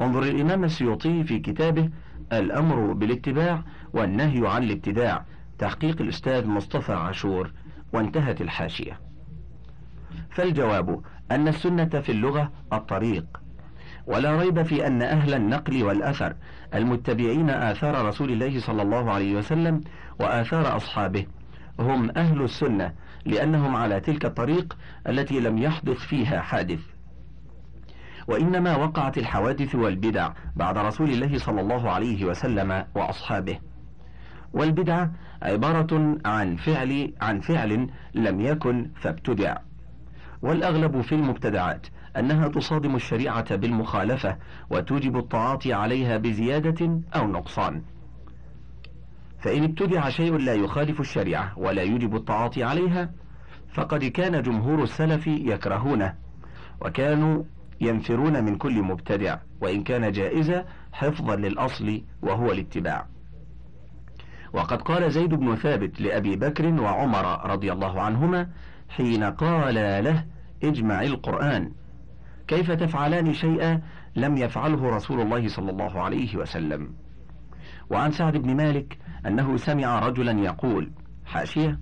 انظر 0.00 0.22
الإمام 0.22 0.64
السيوطي 0.64 1.24
في 1.24 1.38
كتابه 1.38 1.90
الأمر 2.32 2.92
بالاتباع 2.92 3.62
والنهي 3.92 4.48
عن 4.48 4.62
الابتداع 4.62 5.24
تحقيق 5.58 6.00
الأستاذ 6.00 6.46
مصطفى 6.46 6.92
عاشور 6.92 7.52
وانتهت 7.92 8.40
الحاشية. 8.40 9.00
فالجواب 10.30 11.00
أن 11.30 11.48
السنة 11.48 11.84
في 11.84 12.12
اللغة 12.12 12.52
الطريق 12.72 13.24
ولا 14.06 14.36
ريب 14.36 14.62
في 14.62 14.86
أن 14.86 15.02
أهل 15.02 15.34
النقل 15.34 15.82
والأثر 15.82 16.34
المتبعين 16.74 17.50
آثار 17.50 18.06
رسول 18.06 18.30
الله 18.32 18.60
صلى 18.60 18.82
الله 18.82 19.10
عليه 19.10 19.36
وسلم 19.36 19.80
وآثار 20.20 20.76
أصحابه 20.76 21.26
هم 21.78 22.10
أهل 22.16 22.42
السنة 22.42 22.92
لأنهم 23.26 23.76
على 23.76 24.00
تلك 24.00 24.24
الطريق 24.24 24.76
التي 25.08 25.40
لم 25.40 25.58
يحدث 25.58 25.96
فيها 25.96 26.40
حادث. 26.40 26.80
وإنما 28.28 28.76
وقعت 28.76 29.18
الحوادث 29.18 29.74
والبدع 29.74 30.32
بعد 30.56 30.78
رسول 30.78 31.10
الله 31.10 31.38
صلى 31.38 31.60
الله 31.60 31.90
عليه 31.90 32.24
وسلم 32.24 32.84
وأصحابه. 32.94 33.58
والبدعة 34.52 35.12
عبارة 35.42 36.18
عن 36.24 36.56
فعل 36.56 37.12
عن 37.20 37.40
فعل 37.40 37.90
لم 38.14 38.40
يكن 38.40 38.90
فابتدع. 38.96 39.56
والأغلب 40.42 41.00
في 41.00 41.14
المبتدعات 41.14 41.86
أنها 42.16 42.48
تصادم 42.48 42.96
الشريعة 42.96 43.56
بالمخالفة 43.56 44.36
وتوجب 44.70 45.16
التعاطي 45.16 45.72
عليها 45.72 46.16
بزيادة 46.16 47.00
أو 47.16 47.26
نقصان. 47.26 47.82
فإن 49.44 49.64
ابتدع 49.64 50.08
شيء 50.08 50.36
لا 50.36 50.54
يخالف 50.54 51.00
الشريعة 51.00 51.58
ولا 51.58 51.82
يوجب 51.82 52.16
التعاطي 52.16 52.64
عليها 52.64 53.10
فقد 53.74 54.04
كان 54.04 54.42
جمهور 54.42 54.82
السلف 54.82 55.26
يكرهونه 55.26 56.14
وكانوا 56.80 57.42
ينفرون 57.80 58.44
من 58.44 58.56
كل 58.56 58.82
مبتدع 58.82 59.38
وإن 59.60 59.82
كان 59.82 60.12
جائزا 60.12 60.64
حفظا 60.92 61.36
للأصل 61.36 62.02
وهو 62.22 62.52
الاتباع. 62.52 63.06
وقد 64.52 64.82
قال 64.82 65.12
زيد 65.12 65.34
بن 65.34 65.56
ثابت 65.56 66.00
لأبي 66.00 66.36
بكر 66.36 66.66
وعمر 66.66 67.50
رضي 67.50 67.72
الله 67.72 68.00
عنهما 68.00 68.48
حين 68.88 69.24
قال 69.24 69.74
له 70.04 70.24
اجمع 70.62 71.02
القرآن 71.02 71.72
كيف 72.48 72.70
تفعلان 72.70 73.32
شيئا 73.32 73.82
لم 74.16 74.36
يفعله 74.36 74.96
رسول 74.96 75.20
الله 75.20 75.48
صلى 75.48 75.70
الله 75.70 76.00
عليه 76.00 76.36
وسلم 76.36 76.94
وعن 77.90 78.12
سعد 78.12 78.36
بن 78.36 78.56
مالك 78.56 79.03
أنه 79.26 79.56
سمع 79.56 79.98
رجلا 79.98 80.40
يقول 80.40 80.92
حاشية 81.24 81.80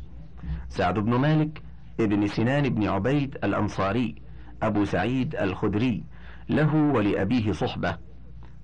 سعد 0.69 0.95
بن 0.99 1.15
مالك 1.15 1.63
ابن 2.01 2.27
سنان 2.27 2.69
بن 2.69 2.89
عبيد 2.89 3.39
الأنصاري 3.45 4.15
أبو 4.63 4.85
سعيد 4.85 5.37
الخدري 5.37 6.05
له 6.49 6.75
ولأبيه 6.75 7.53
صحبة 7.53 7.97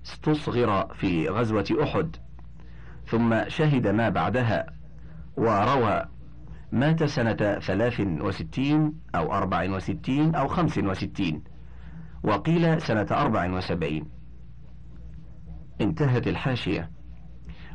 استصغر 0.07 0.95
في 0.95 1.29
غزوة 1.29 1.67
أحد 1.83 2.17
ثم 3.07 3.49
شهد 3.49 3.87
ما 3.87 4.09
بعدها 4.09 4.67
وروى 5.37 6.05
مات 6.73 7.05
سنة 7.05 7.59
ثلاث 7.59 8.01
وستين 8.01 8.93
أو 9.15 9.33
أربع 9.33 9.71
وستين 9.71 10.35
أو 10.35 10.47
خمس 10.49 10.79
وستين 10.79 11.43
وقيل 12.23 12.81
سنة 12.81 13.07
أربع 13.11 13.51
وسبعين. 13.57 14.09
انتهت 15.81 16.29
الحاشية. 16.29 16.91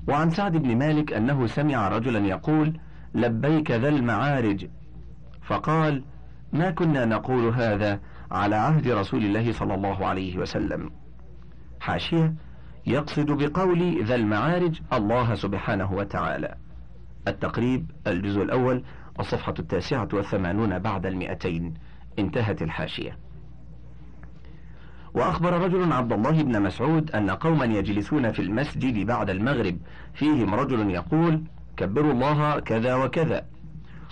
وعن 0.08 0.30
سعد 0.30 0.58
بن 0.58 0.78
مالك 0.78 1.14
أنه 1.14 1.48
سمع 1.48 1.88
رجلا 1.88 2.20
يقول 2.28 2.80
لبيك 3.16 3.72
ذا 3.72 3.90
المعارج. 3.90 4.68
فقال 5.42 6.04
ما 6.54 6.72
كنا 6.72 7.06
نقول 7.06 7.54
هذا 7.54 8.00
على 8.32 8.56
عهد 8.56 8.88
رسول 8.88 9.26
الله 9.26 9.52
صلى 9.52 9.74
الله 9.74 10.06
عليه 10.06 10.38
وسلم. 10.38 10.92
حاشية 11.80 12.34
يقصد 12.86 13.32
بقول 13.32 14.04
ذا 14.04 14.16
المعارج 14.16 14.82
الله 14.94 15.36
سبحانه 15.36 15.94
وتعالى. 15.94 16.56
التقريب 17.28 17.92
الجزء 18.08 18.42
الأول 18.42 18.84
الصفحة 19.20 19.54
التاسعة 19.60 20.08
والثمانون 20.14 20.80
بعد 20.80 21.06
المئتين. 21.06 21.74
انتهت 22.20 22.62
الحاشية. 22.62 23.18
وأخبر 25.14 25.54
رجل 25.54 25.94
عبد 25.94 26.14
الله 26.14 26.44
بن 26.44 26.62
مسعود 26.62 27.12
أن 27.12 27.30
قوما 27.30 27.66
يجلسون 27.66 28.32
في 28.32 28.42
المسجد 28.42 29.06
بعد 29.08 29.30
المغرب. 29.30 29.78
فيهم 30.14 30.56
رجل 30.56 30.90
يقول 30.90 31.44
كبروا 31.78 32.12
الله 32.12 32.60
كذا 32.60 32.96
وكذا 32.96 33.46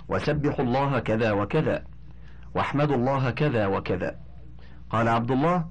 وسبحوا 0.08 0.64
الله 0.64 0.98
كذا 0.98 1.32
وكذا 1.32 1.84
واحمدوا 2.54 2.96
الله 2.96 3.30
كذا 3.30 3.66
وكذا. 3.66 4.16
قال 4.90 5.08
عبد 5.08 5.30
الله 5.30 5.64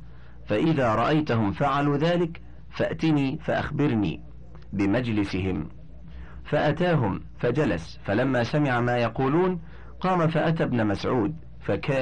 فإذا 0.45 0.95
رأيتهم 0.95 1.51
فعلوا 1.51 1.97
ذلك 1.97 2.41
فأتني 2.71 3.39
فأخبرني 3.39 4.23
بمجلسهم. 4.73 5.69
فأتاهم 6.45 7.21
فجلس. 7.39 7.99
فلما 8.03 8.43
سمع 8.43 8.79
ما 8.79 8.97
يقولون 8.97 9.61
قام 9.99 10.27
فأتى 10.27 10.63
ابن 10.63 10.87
مسعود 10.87 11.35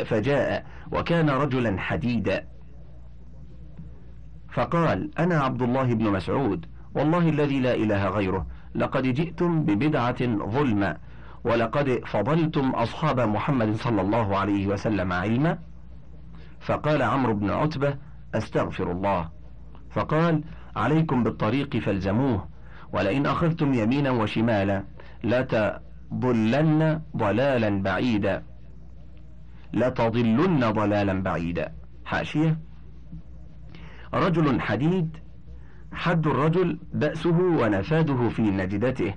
فجاء 0.05 0.65
وكان 0.91 1.29
رجلا 1.29 1.79
حديدا. 1.79 2.58
فقال 4.59 5.19
أنا 5.19 5.39
عبد 5.39 5.61
الله 5.61 5.93
بن 5.93 6.11
مسعود 6.11 6.65
والله 6.95 7.29
الذي 7.29 7.59
لا 7.59 7.75
إله 7.75 8.09
غيره 8.09 8.45
لقد 8.75 9.03
جئتم 9.03 9.63
ببدعة 9.65 10.25
ظلمة 10.49 10.97
ولقد 11.43 12.01
فضلتم 12.05 12.69
أصحاب 12.69 13.19
محمد 13.19 13.75
صلى 13.75 14.01
الله 14.01 14.37
عليه 14.37 14.67
وسلم 14.67 15.13
علما. 15.13 15.57
فقال 16.59 17.01
عمرو 17.01 17.33
بن 17.33 17.49
عتبة 17.49 17.97
أستغفر 18.35 18.91
الله. 18.91 19.29
فقال 19.89 20.43
عليكم 20.75 21.23
بالطريق 21.23 21.77
فالزموه 21.77 22.47
ولئن 22.93 23.25
أخذتم 23.25 23.73
يمينا 23.73 24.11
وشمالا 24.11 24.83
لتضلن 25.23 27.01
ضلالا 27.17 27.81
بعيدا. 27.81 28.43
لتضلن 29.73 30.71
ضلالا 30.71 31.23
بعيدا. 31.23 31.73
حاشية. 32.05 32.68
رجل 34.13 34.61
حديد 34.61 35.17
حد 35.93 36.27
الرجل 36.27 36.79
بأسه 36.93 37.37
ونفاده 37.39 38.29
في 38.29 38.41
نجدته. 38.41 39.13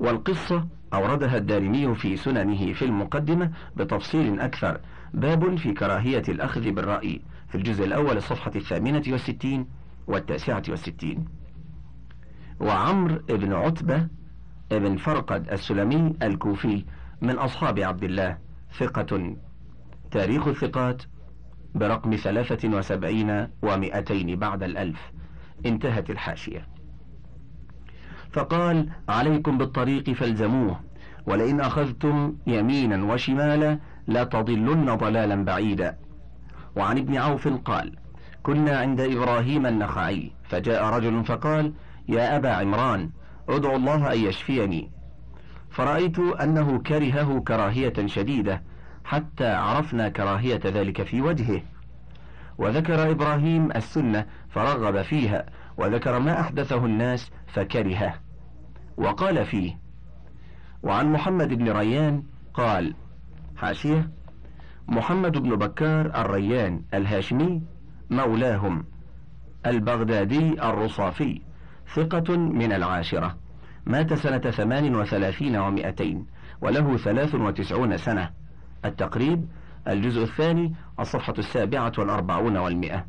والقصة 0.00 0.66
أوردها 0.94 1.36
الدارمي 1.36 1.94
في 1.94 2.16
سننه 2.16 2.72
في 2.72 2.84
المقدمة 2.84 3.50
بتفصيل 3.76 4.40
أكثر. 4.40 4.80
باب 5.14 5.56
في 5.56 5.72
كراهية 5.72 6.22
الأخذ 6.28 6.70
بالرأي 6.70 7.20
في 7.48 7.54
الجزء 7.54 7.84
الأول 7.84 8.16
الصفحة 8.16 8.52
الثامنة 8.56 9.02
والستين 9.08 9.66
والتاسعة 10.06 10.62
والستين. 10.68 11.24
وعمر 12.60 13.22
بن 13.28 13.52
عتبة 13.52 14.08
بن 14.70 14.96
فرقد 14.96 15.48
السلمي 15.52 16.14
الكوفي 16.22 16.84
من 17.22 17.38
أصحاب 17.38 17.78
عبد 17.78 18.04
الله 18.04 18.38
ثقة 18.78 19.36
تاريخ 20.10 20.48
الثقات 20.48 21.02
برقم 21.74 22.16
ثلاثة 22.16 22.68
وسبعين 22.68 23.48
ومئتين 23.62 24.36
بعد 24.36 24.62
الألف. 24.62 25.12
انتهت 25.66 26.10
الحاشية. 26.10 26.66
فقال 28.32 28.88
عليكم 29.08 29.58
بالطريق 29.58 30.10
فالزموه 30.10 30.80
ولئن 31.26 31.60
أخذتم 31.60 32.36
يمينا 32.46 33.12
وشمالا 33.12 33.78
لتضلن 34.08 34.94
ضلالا 34.94 35.44
بعيدا. 35.44 35.98
وعن 36.76 36.98
ابن 36.98 37.16
عوف 37.16 37.48
قال 37.48 37.96
كنا 38.42 38.78
عند 38.78 39.00
إبراهيم 39.00 39.66
النخعي. 39.66 40.30
فجاء 40.44 40.84
رجل 40.84 41.24
فقال 41.24 41.72
يا 42.08 42.36
أبا 42.36 42.50
عمران 42.50 43.10
ادعو 43.48 43.76
الله 43.76 44.12
أن 44.12 44.18
يشفيني. 44.18 44.90
فرأيت 45.70 46.18
أنه 46.18 46.78
كرهه 46.78 47.40
كراهية 47.40 48.06
شديدة 48.06 48.62
حتى 49.08 49.46
عرفنا 49.46 50.08
كراهية 50.08 50.60
ذلك 50.64 51.02
في 51.02 51.22
وجهه. 51.22 51.62
وذكر 52.58 53.10
إبراهيم 53.10 53.72
السنة 53.72 54.26
فرغب 54.48 55.02
فيها 55.02 55.46
وذكر 55.76 56.18
ما 56.18 56.40
أحدثه 56.40 56.84
الناس 56.84 57.30
فكرهه 57.46 58.14
وقال 58.96 59.46
فيه 59.46 59.78
وعن 60.82 61.12
محمد 61.12 61.48
بن 61.48 61.70
ريان 61.70 62.22
قال 62.54 62.94
حاشية 63.56 64.10
محمد 64.88 65.38
بن 65.38 65.56
بكار 65.56 66.06
الريان 66.20 66.82
الهاشمي 66.94 67.62
مولاهم 68.10 68.84
البغدادي 69.66 70.62
الرصافي 70.62 71.40
ثقة 71.94 72.36
من 72.36 72.72
العاشرة 72.72 73.36
مات 73.86 74.14
سنة 74.14 74.38
ثمان 74.50 74.96
وثلاثين 74.96 75.56
ومائتين 75.56 76.26
وله 76.60 76.96
ثلاث 76.96 77.34
وتسعون 77.34 77.96
سنة. 77.96 78.30
التقريب 78.84 79.48
الجزء 79.88 80.22
الثاني 80.22 80.74
الصفحة 81.00 81.34
السابعة 81.38 81.92
والأربعون 81.98 82.56
والمئة. 82.56 83.06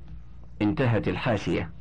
انتهت 0.61 1.07
الحاشية. 1.07 1.71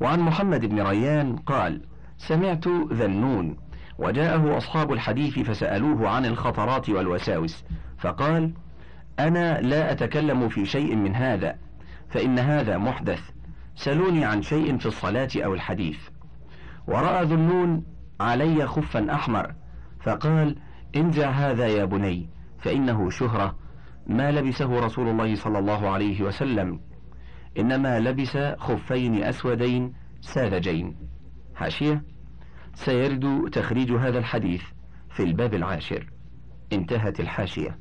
وعن 0.00 0.20
محمد 0.20 0.66
بن 0.66 0.82
ريان 0.82 1.36
قال 1.36 1.86
سمعت 2.18 2.68
ذنون. 2.92 3.56
وجاءه 3.98 4.56
أصحاب 4.56 4.92
الحديث 4.92 5.38
فسألوه 5.38 6.08
عن 6.08 6.26
الخطرات 6.26 6.90
والوساوس. 6.90 7.64
فقال 7.98 8.52
أنا 9.18 9.60
لا 9.60 9.92
أتكلم 9.92 10.48
في 10.48 10.66
شيء 10.66 10.96
من 10.96 11.14
هذا 11.14 11.58
فإن 12.08 12.38
هذا 12.38 12.78
محدث. 12.78 13.30
سلوني 13.76 14.24
عن 14.24 14.42
شيء 14.42 14.78
في 14.78 14.86
الصلاة 14.86 15.28
أو 15.36 15.54
الحديث. 15.54 15.98
ورأى 16.86 17.24
ذنون 17.24 17.84
علي 18.20 18.66
خفا 18.66 19.14
أحمر 19.14 19.54
فقال 20.00 20.56
انزع 20.96 21.30
هذا 21.30 21.66
يا 21.66 21.84
بني 21.84 22.28
فإنه 22.58 23.10
شهرة. 23.10 23.56
ما 24.06 24.30
لبسه 24.30 24.80
رسول 24.80 25.08
الله 25.08 25.34
صلى 25.34 25.58
الله 25.58 25.88
عليه 25.88 26.22
وسلم؟ 26.22 26.80
إنما 27.58 27.98
لبس 27.98 28.36
خفين 28.36 29.22
أسودين 29.24 29.92
ساذجين. 30.20 30.96
حاشية. 31.54 32.04
سيرد 32.74 33.50
تخريج 33.52 33.92
هذا 33.92 34.18
الحديث 34.18 34.62
في 35.10 35.22
الباب 35.22 35.54
العاشر. 35.54 36.10
انتهت 36.72 37.20
الحاشية. 37.20 37.78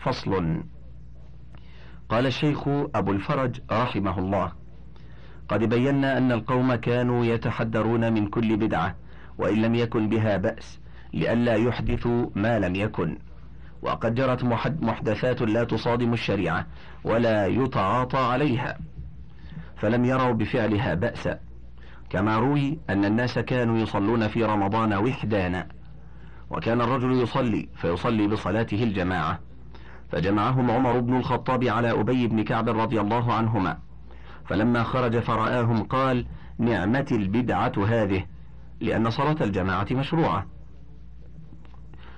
فصل. 0.00 0.62
قال 2.08 2.26
الشيخ 2.26 2.68
أبو 2.94 3.12
الفرج 3.12 3.60
رحمه 3.72 4.18
الله 4.18 4.52
قد 5.48 5.64
بينا 5.64 6.18
أن 6.18 6.32
القوم 6.32 6.74
كانوا 6.74 7.24
يتحدرون 7.24 8.12
من 8.12 8.26
كل 8.26 8.56
بدعة 8.56 8.96
وإن 9.38 9.62
لم 9.62 9.74
يكن 9.74 10.08
بها 10.08 10.36
بأس. 10.36 10.83
لئلا 11.14 11.54
يحدثوا 11.54 12.26
ما 12.34 12.58
لم 12.58 12.74
يكن. 12.74 13.18
وقد 13.82 14.14
جرت 14.14 14.44
محدثات 14.82 15.42
لا 15.42 15.64
تصادم 15.64 16.12
الشريعة 16.12 16.66
ولا 17.04 17.46
يتعاطى 17.46 18.18
عليها. 18.18 18.78
فلم 19.76 20.04
يروا 20.04 20.32
بفعلها 20.32 20.94
بأسا 20.94 21.38
كما 22.10 22.38
روي 22.38 22.78
أن 22.90 23.04
الناس 23.04 23.38
كانوا 23.38 23.78
يصلون 23.78 24.28
في 24.28 24.44
رمضان 24.44 24.94
وحدانا. 24.94 25.66
وكان 26.50 26.80
الرجل 26.80 27.22
يصلي 27.22 27.68
فيصلي 27.74 28.28
بصلاته 28.28 28.82
الجماعة. 28.82 29.38
فجمعهم 30.12 30.70
عمر 30.70 31.00
بن 31.00 31.16
الخطاب 31.16 31.64
على 31.64 31.90
أبي 31.90 32.26
بن 32.26 32.44
كعب 32.44 32.68
رضي 32.68 33.00
الله 33.00 33.32
عنهما. 33.32 33.78
فلما 34.44 34.82
خرج 34.82 35.18
فرآهم 35.18 35.82
قال 35.82 36.26
نعمة 36.58 37.06
البدعة 37.12 37.72
هذه 37.88 38.24
لأن 38.80 39.10
صلاة 39.10 39.36
الجماعة 39.40 39.86
مشروعة. 39.90 40.53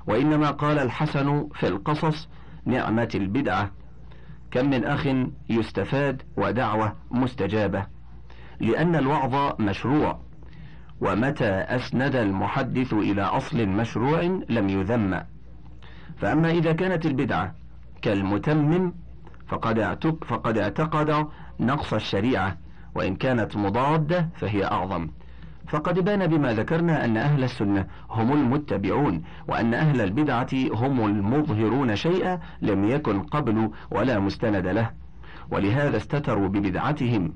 وإنما 0.07 0.51
قال 0.51 0.79
الحسن 0.79 1.49
في 1.55 1.69
القصص 1.69 2.29
نعمة 2.65 3.09
البدعة. 3.15 3.71
كم 4.51 4.71
من 4.71 4.85
أخ 4.85 5.07
يستفاد 5.49 6.23
ودعوة 6.37 6.93
مستجابة. 7.11 7.87
لأن 8.61 8.97
الوعظ 8.97 9.61
مشروع. 9.61 10.21
ومتى 11.01 11.49
أسند 11.49 12.17
المحدث 12.17 12.93
إلى 12.93 13.23
أصل 13.23 13.67
مشروع 13.67 14.23
لم 14.49 14.69
يذم. 14.69 15.23
فأما 16.17 16.51
إذا 16.51 16.73
كانت 16.73 17.07
البدعة 17.07 17.55
كالمتمم 18.03 18.93
فقد 19.49 19.79
اعتق 19.79 20.25
فقد 20.25 20.59
اعتقد 20.59 21.29
نقص 21.61 21.95
الشريعة. 21.95 22.57
وإن 22.95 23.17
كانت 23.17 23.57
مضادة 23.57 24.29
فهي 24.37 24.65
أعظم. 24.65 25.09
فقد 25.69 25.99
بان 25.99 26.27
بما 26.27 26.55
ذكرنا 26.55 27.05
أن 27.05 27.17
أهل 27.17 27.45
السنة 27.45 27.87
هم 28.11 28.33
المتبعون 28.33 29.23
وأن 29.49 29.75
أهل 29.75 30.01
البدعة 30.01 30.49
هم 30.53 31.07
المظهرون 31.07 31.97
شيئا 31.97 32.41
لم 32.63 32.85
يكن 32.85 33.23
قبل 33.23 33.71
ولا 33.91 34.19
مستند 34.19 34.67
له. 34.67 34.91
ولهذا 35.51 35.97
استتروا 35.97 36.49
ببدعتهم 36.49 37.33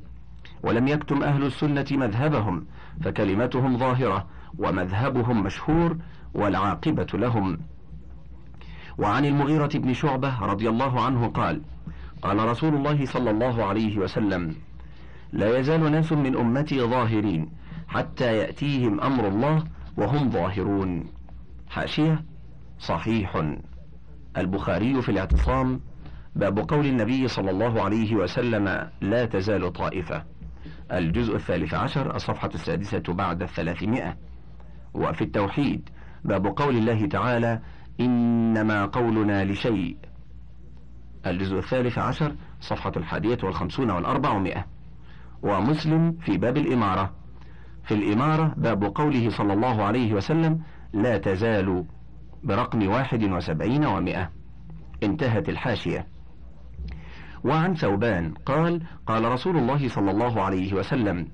ولم 0.62 0.88
يكتم 0.88 1.22
أهل 1.22 1.42
السنة 1.42 1.86
مذهبهم 1.90 2.66
فكلمتهم 3.00 3.78
ظاهرة 3.78 4.26
ومذهبهم 4.58 5.42
مشهور 5.42 5.96
والعاقبة 6.34 7.06
لهم. 7.14 7.58
وعن 8.98 9.24
المغيرة 9.24 9.70
بن 9.74 9.94
شعبة 9.94 10.44
رضي 10.44 10.68
الله 10.68 11.00
عنه 11.00 11.26
قال 11.26 11.62
قال 12.22 12.38
رسول 12.48 12.74
الله 12.74 13.06
صلى 13.06 13.30
الله 13.30 13.64
عليه 13.64 13.98
وسلم 13.98 14.54
لا 15.32 15.58
يزال 15.58 15.92
ناس 15.92 16.12
من 16.12 16.36
أمتي 16.36 16.80
ظاهرين 16.80 17.59
حتى 17.90 18.36
يأتيهم 18.36 19.00
أمر 19.00 19.28
الله 19.28 19.64
وهم 19.96 20.30
ظاهرون. 20.30 21.04
حاشية 21.68 22.24
صحيح. 22.78 23.56
البخاري 24.36 25.02
في 25.02 25.08
الاعتصام 25.08 25.80
باب 26.36 26.58
قول 26.58 26.86
النبي 26.86 27.28
صلى 27.28 27.50
الله 27.50 27.82
عليه 27.82 28.14
وسلم 28.14 28.90
لا 29.00 29.24
تزال 29.24 29.72
طائفة. 29.72 30.24
الجزء 30.92 31.34
الثالث 31.36 31.74
عشر 31.74 32.14
الصفحة 32.14 32.50
السادسة 32.54 33.02
بعد 33.08 33.42
الثلاثمائة. 33.42 34.16
وفي 34.94 35.22
التوحيد 35.22 35.88
باب 36.24 36.46
قول 36.46 36.76
الله 36.76 37.06
تعالى 37.06 37.60
إنما 38.00 38.86
قولنا 38.86 39.44
لشيء. 39.44 39.96
الجزء 41.26 41.58
الثالث 41.58 41.98
عشر 41.98 42.34
صفحة 42.60 42.92
الحادية 42.96 43.38
والخمسون 43.42 43.90
والأربعمائة. 43.90 44.64
ومسلم 45.42 46.12
في 46.12 46.38
باب 46.38 46.56
الإمارة 46.56 47.19
في 47.90 47.96
الإمارة 47.96 48.54
باب 48.56 48.84
قوله 48.94 49.30
صلى 49.30 49.52
الله 49.52 49.82
عليه 49.82 50.14
وسلم 50.14 50.60
لا 50.92 51.18
تزال 51.18 51.84
برقم 52.44 52.88
واحد 52.88 53.24
وسبعين 53.24 53.84
ومائة 53.84 54.30
انتهت 55.02 55.48
الحاشية. 55.48 56.06
وعن 57.44 57.74
ثوبان 57.74 58.34
قال 58.46 58.82
قال 59.06 59.24
رسول 59.24 59.56
الله 59.56 59.88
صلى 59.88 60.10
الله 60.10 60.42
عليه 60.42 60.74
وسلم 60.74 61.28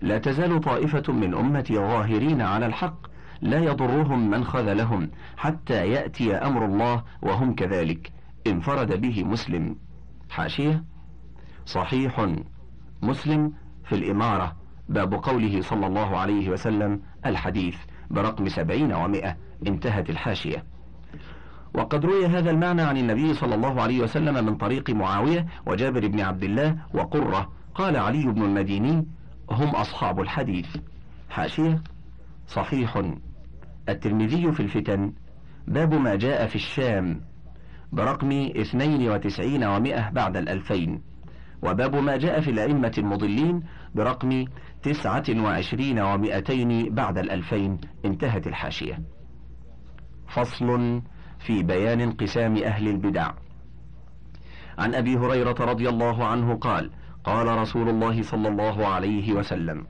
لا 0.00 0.18
تزال 0.18 0.60
طائفة 0.60 1.12
من 1.12 1.34
أمتي 1.34 1.74
ظاهرين 1.74 2.40
على 2.40 2.66
الحق 2.66 3.06
لا 3.40 3.58
يضرهم 3.58 4.30
من 4.30 4.44
خذلهم 4.44 5.10
حتى 5.36 5.86
يأتي 5.86 6.34
أمر 6.34 6.64
الله 6.64 7.04
وهم 7.22 7.54
كذلك. 7.54 8.12
انفرد 8.46 9.00
به 9.00 9.24
مسلم. 9.24 9.76
حاشية 10.30 10.84
صحيح 11.66 12.26
مسلم 13.02 13.52
في 13.84 13.94
الإمارة. 13.94 14.61
باب 14.92 15.14
قوله 15.14 15.60
صلى 15.60 15.86
الله 15.86 16.16
عليه 16.18 16.50
وسلم 16.50 17.00
الحديث 17.26 17.76
برقم 18.10 18.48
سبعين 18.48 18.92
ومائة 18.92 19.36
انتهت 19.66 20.10
الحاشية. 20.10 20.64
وقد 21.74 22.04
روي 22.04 22.26
هذا 22.26 22.50
المعنى 22.50 22.82
عن 22.82 22.96
النبي 22.96 23.34
صلى 23.34 23.54
الله 23.54 23.82
عليه 23.82 24.00
وسلم 24.00 24.44
من 24.44 24.56
طريق 24.56 24.90
معاوية 24.90 25.46
وجابر 25.66 26.06
بن 26.06 26.20
عبد 26.20 26.42
الله 26.44 26.76
وقرة. 26.94 27.52
قال 27.74 27.96
علي 27.96 28.24
بن 28.24 28.42
المديني 28.42 29.06
هم 29.50 29.68
أصحاب 29.68 30.20
الحديث. 30.20 30.76
حاشية 31.30 31.82
صحيح. 32.46 33.02
الترمذي 33.88 34.52
في 34.52 34.60
الفتن 34.60 35.12
باب 35.68 35.94
ما 35.94 36.14
جاء 36.14 36.46
في 36.46 36.56
الشام 36.56 37.20
برقم 37.92 38.32
اثنين 38.56 39.10
وتسعين 39.10 39.64
ومائة 39.64 40.10
بعد 40.10 40.36
الألفين. 40.36 41.02
وباب 41.62 41.96
ما 41.96 42.16
جاء 42.16 42.40
في 42.40 42.50
الأئمة 42.50 42.92
المضلين 42.98 43.62
برقم 43.94 44.44
تسعة 44.82 45.24
وعشرين 45.44 45.98
ومائتين 45.98 46.94
بعد 46.94 47.18
الألفين 47.18 47.78
انتهت 48.04 48.46
الحاشية. 48.46 48.98
فصل 50.28 51.02
في 51.38 51.62
بيان 51.62 52.00
انقسام 52.00 52.56
أهل 52.56 52.88
البدع. 52.88 53.30
عن 54.78 54.94
أبي 54.94 55.16
هريرة 55.16 55.56
رضي 55.60 55.88
الله 55.88 56.24
عنه 56.24 56.54
قال 56.54 56.90
قال 57.24 57.46
رسول 57.58 57.88
الله 57.88 58.22
صلى 58.22 58.48
الله 58.48 58.86
عليه 58.86 59.32
وسلم 59.32 59.86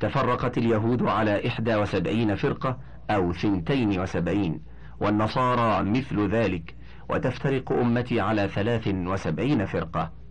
تفرقت 0.00 0.58
اليهود 0.58 1.02
على 1.02 1.48
إحدى 1.48 1.76
وسبعين 1.76 2.34
فرقة 2.34 2.78
أو 3.10 3.32
ثنتين 3.32 4.00
وسبعين 4.00 4.60
والنصارى 5.00 5.90
مثل 5.90 6.30
ذلك 6.30 6.74
وتفترق 7.10 7.72
أمتي 7.72 8.20
على 8.20 8.48
ثلاث 8.48 8.88
وسبعين 8.88 9.66
فرقة. 9.66 10.23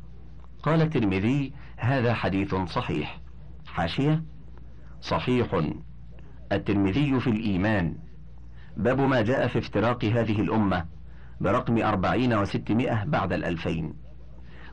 قال 0.63 0.81
الترمذي 0.81 1.53
هذا 1.77 2.13
حديث 2.13 2.55
صحيح. 2.55 3.19
حاشية. 3.65 4.23
صحيح. 5.01 5.61
الترمذي 6.51 7.19
في 7.19 7.29
الإيمان. 7.29 7.95
باب 8.77 8.99
ما 8.99 9.21
جاء 9.21 9.47
في 9.47 9.59
افتراق 9.59 10.05
هذه 10.05 10.41
الأمة 10.41 10.85
برقم 11.41 11.83
أربعين 11.83 12.33
وستمائة 12.33 13.03
بعد 13.03 13.33
الألفين. 13.33 13.93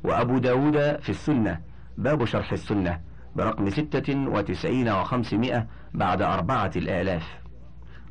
وأبو 0.05 0.39
داود 0.39 1.01
في 1.01 1.09
السنة. 1.09 1.61
باب 1.99 2.25
شرح 2.25 2.53
السنة 2.53 3.01
برقم 3.37 3.71
ستة 3.71 4.29
وتسعين 4.29 4.89
وخمسمائة 4.89 5.67
بعد 5.95 6.23
أربعة 6.23 6.71
الآلاف. 6.77 7.39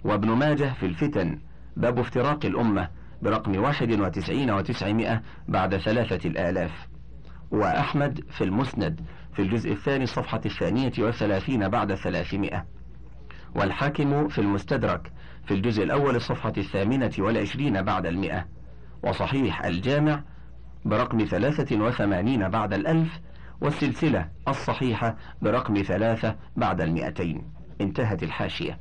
وابن 0.04 0.30
ماجه 0.32 0.74
في 0.74 0.86
الفتن. 0.86 1.40
باب 1.78 2.00
افتراق 2.00 2.46
الأمة 2.46 2.90
برقم 3.22 3.60
واحد 3.60 3.92
وتسعين 3.92 4.52
وتسعمائة 4.52 5.22
بعد 5.48 5.78
ثلاثة 5.78 6.30
الآلاف. 6.30 6.88
وأحمد 7.52 8.24
في 8.30 8.44
المسند 8.44 9.02
في 9.34 9.42
الجزء 9.42 9.72
الثاني 9.72 10.04
الصفحة 10.04 10.42
الثانية 10.46 10.92
والثلاثين 11.00 11.70
بعد 11.70 11.94
ثلاثمائة. 11.94 12.66
والحاكم 13.56 14.28
في 14.28 14.42
المستدرك 14.42 15.12
في 15.46 15.54
الجزء 15.54 15.84
الأول 15.84 16.16
الصفحة 16.16 16.54
الثامنة 16.58 17.12
والعشرين 17.20 17.82
بعد 17.82 18.06
المئة. 18.06 18.46
وصحيح 19.04 19.66
الجامع 19.66 20.24
برقم 20.86 21.26
ثلاثة 21.26 21.82
وثمانين 21.82 22.50
بعد 22.50 22.74
الألف 22.74 23.20
والسلسلة 23.62 24.30
الصحيحة 24.48 25.16
برقم 25.42 25.82
ثلاثة 25.82 26.36
بعد 26.56 26.82
المئتين. 26.82 27.52
انتهت 27.82 28.24
الحاشية. 28.24 28.80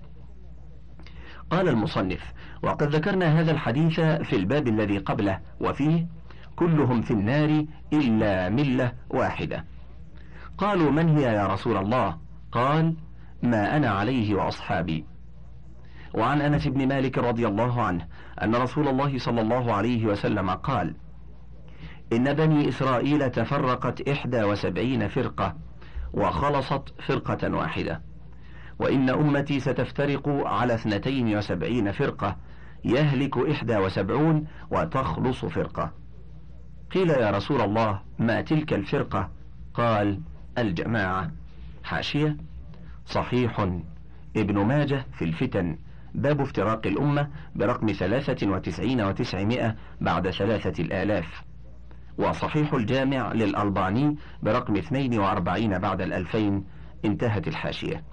قال 1.51 1.69
المصنف 1.69 2.33
وقد 2.63 2.83
ذكرنا 2.95 3.41
هذا 3.41 3.51
الحديث 3.51 4.01
في 4.01 4.37
الباب 4.37 4.69
الذي 4.69 4.99
قبله 4.99 5.41
وفيه 5.61 6.07
كلهم 6.59 7.01
في 7.01 7.11
النار 7.11 7.65
إلا 7.93 8.49
ملة 8.49 8.93
واحدة. 9.11 9.65
قالوا 10.59 10.91
من 10.91 11.09
هي 11.09 11.23
يا 11.23 11.47
رسول 11.47 11.77
الله؟ 11.77 12.19
قال 12.53 12.97
ما 13.43 13.77
أنا 13.77 13.91
عليه 13.91 14.35
وأصحابي. 14.35 15.05
وعن 16.15 16.41
أنس 16.41 16.69
بن 16.69 16.89
مالك 16.89 17.19
رضي 17.19 17.47
الله 17.47 17.83
عنه 17.83 18.07
أن 18.43 18.55
رسول 18.55 18.89
الله 18.89 19.19
صلى 19.19 19.41
الله 19.41 19.73
عليه 19.73 20.07
وسلم 20.07 20.51
قال 20.51 20.95
إن 22.13 22.33
بني 22.33 22.69
إسرائيل 22.69 23.31
تفرقت 23.31 24.09
إحدى 24.09 24.45
وسبعين 24.45 25.09
فرقة 25.09 25.57
وخلصت 26.15 26.95
فرقة 27.07 27.57
واحدة 27.57 28.03
وإن 28.79 29.11
أمتي 29.11 29.61
ستفترق 29.61 30.29
على 30.29 30.75
اثنتين 30.75 31.37
وسبعين 31.37 31.93
فرقة 31.93 32.37
يهلك 32.85 33.39
إحدى 33.39 33.77
وسبعون 33.77 34.47
وتخلص 34.71 35.45
فرقة. 35.45 35.93
قيل 36.95 37.11
يا 37.11 37.31
رسول 37.31 37.61
الله 37.61 38.01
ما 38.19 38.41
تلك 38.41 38.73
الفرقة؟ 38.73 39.31
قال 39.75 40.21
الجماعة. 40.59 41.31
حاشية. 41.85 42.37
صحيح. 43.07 43.61
ابن 44.37 44.59
ماجه 44.67 45.07
في 45.13 45.25
الفتن. 45.25 45.79
باب 46.15 46.41
افتراق 46.41 46.87
الأمة 46.87 47.29
برقم 47.55 47.87
ثلاثة 47.87 48.51
وتسعين 48.51 49.01
وتسعمائة 49.01 49.77
بعد 50.01 50.31
ثلاثة 50.31 50.83
الآلاف. 50.83 51.43
وصحيح 52.19 52.75
الجامع 52.75 53.33
للألباني 53.33 54.17
برقم 54.43 54.77
اثنين 54.77 55.19
وأربعين 55.19 55.79
بعد 55.79 56.01
الألفين. 56.01 56.65
انتهت 57.05 57.49
الحاشية. 57.49 58.05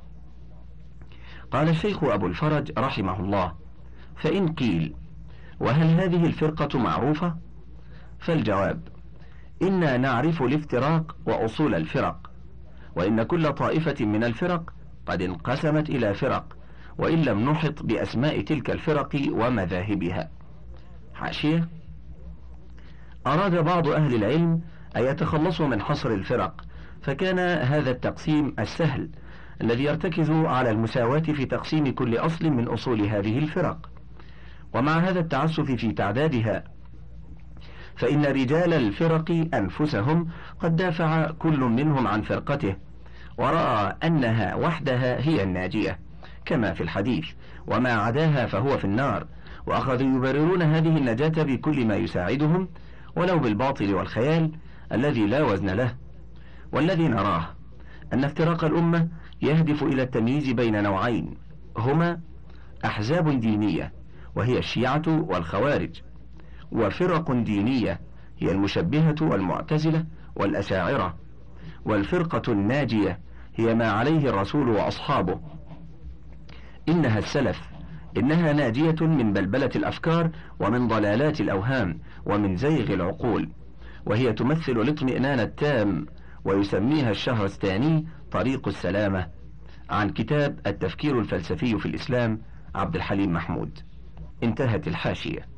قال 1.51 1.69
الشيخ 1.69 2.03
أبو 2.03 2.27
الفرج 2.27 2.71
رحمه 2.77 3.19
الله 3.19 3.53
فإن 4.15 4.47
قيل 4.47 4.95
وهل 5.59 5.87
هذه 5.87 6.25
الفرقة 6.25 6.79
معروفة؟ 6.79 7.44
فالجواب 8.25 8.87
إنا 9.61 9.97
نعرف 9.97 10.41
الافتراق 10.41 11.15
وأصول 11.25 11.75
الفرق 11.75 12.31
وإن 12.95 13.23
كل 13.23 13.53
طائفة 13.53 14.05
من 14.05 14.23
الفرق 14.23 14.73
قد 15.05 15.21
انقسمت 15.21 15.89
إلى 15.89 16.13
فرق 16.13 16.57
وإن 16.97 17.21
لم 17.21 17.49
نحط 17.49 17.83
بأسماء 17.83 18.41
تلك 18.41 18.69
الفرق 18.69 19.21
ومذاهبها. 19.31 20.29
حاشية؟ 21.13 21.69
أراد 23.27 23.55
بعض 23.55 23.87
أهل 23.87 24.15
العلم 24.15 24.61
أن 24.97 25.03
يتخلصوا 25.03 25.67
من 25.67 25.81
حصر 25.81 26.09
الفرق 26.09 26.61
فكان 27.01 27.39
هذا 27.39 27.91
التقسيم 27.91 28.55
السهل 28.59 29.09
الذي 29.61 29.83
يرتكز 29.83 30.31
على 30.31 30.71
المساواة 30.71 31.19
في 31.19 31.45
تقسيم 31.45 31.93
كل 31.93 32.17
أصل 32.17 32.49
من 32.49 32.67
أصول 32.67 33.01
هذه 33.01 33.37
الفرق. 33.37 33.89
ومع 34.73 34.99
هذا 34.99 35.19
التعسف 35.19 35.71
في 35.71 35.91
تعدادها 35.91 36.74
فإن 37.97 38.25
رجال 38.25 38.73
الفرق 38.73 39.47
أنفسهم 39.53 40.27
قد 40.59 40.75
دافع 40.75 41.31
كل 41.31 41.59
منهم 41.59 42.07
عن 42.07 42.21
فرقته 42.21 42.75
ورأى 43.37 43.95
أنها 44.03 44.55
وحدها 44.55 45.27
هي 45.27 45.43
الناجية 45.43 45.99
كما 46.45 46.73
في 46.73 46.83
الحديث 46.83 47.25
وما 47.67 47.93
عداها 47.93 48.45
فهو 48.45 48.77
في 48.77 48.85
النار 48.85 49.27
وأخذوا 49.67 50.15
يبررون 50.17 50.61
هذه 50.61 50.97
النجاة 50.97 51.43
بكل 51.43 51.85
ما 51.85 51.95
يساعدهم 51.95 52.67
ولو 53.15 53.39
بالباطل 53.39 53.93
والخيال 53.93 54.51
الذي 54.91 55.27
لا 55.27 55.43
وزن 55.43 55.69
له. 55.69 55.95
والذي 56.71 57.07
نراه 57.07 57.45
أن 58.13 58.23
افتراق 58.23 58.63
الأمة 58.63 59.07
يهدف 59.41 59.83
إلى 59.83 60.01
التمييز 60.03 60.49
بين 60.49 60.83
نوعين 60.83 61.33
هما 61.77 62.19
أحزاب 62.85 63.39
دينية 63.39 63.93
وهي 64.35 64.57
الشيعة 64.57 65.03
والخوارج. 65.07 66.01
وفرق 66.75 67.31
دينية 67.31 67.99
هي 68.39 68.51
المشبهة 68.51 69.15
والمعتزلة 69.21 70.05
والأشاعرة 70.35 71.15
والفرقة 71.85 72.51
الناجية 72.51 73.19
هي 73.55 73.75
ما 73.75 73.91
عليه 73.91 74.29
الرسول 74.29 74.69
وأصحابه. 74.69 75.39
إنها 76.89 77.19
السلف 77.19 77.61
إنها 78.17 78.53
ناجية 78.53 78.95
من 79.01 79.33
بلبلة 79.33 79.69
الأفكار 79.75 80.29
ومن 80.59 80.87
ضلالات 80.87 81.41
الأوهام 81.41 81.99
ومن 82.25 82.55
زيغ 82.55 82.93
العقول 82.93 83.49
وهي 84.05 84.33
تمثل 84.33 84.71
الاطمئنان 84.71 85.39
التام 85.39 86.05
ويسميها 86.45 87.11
الشهرستاني 87.11 88.07
طريق 88.31 88.67
السلامة. 88.67 89.27
عن 89.89 90.09
كتاب 90.09 90.59
التفكير 90.67 91.19
الفلسفي 91.19 91.79
في 91.79 91.85
الإسلام 91.85 92.41
عبد 92.75 92.95
الحليم 92.95 93.33
محمود. 93.33 93.79
انتهت 94.43 94.87
الحاشية. 94.87 95.54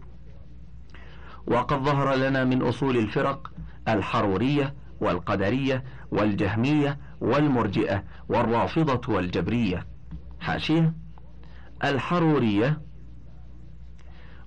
وقد 1.48 1.78
ظهر 1.84 2.16
لنا 2.16 2.44
من 2.44 2.62
أصول 2.62 2.98
الفرق 2.98 3.52
الحرورية 3.88 4.74
والقدرية 5.02 5.84
والجهمية 6.12 6.98
والمرجئة 7.22 8.04
والرافضة 8.30 9.14
والجبرية. 9.14 9.86
حاشية. 10.40 10.94
الحرورية 11.84 12.82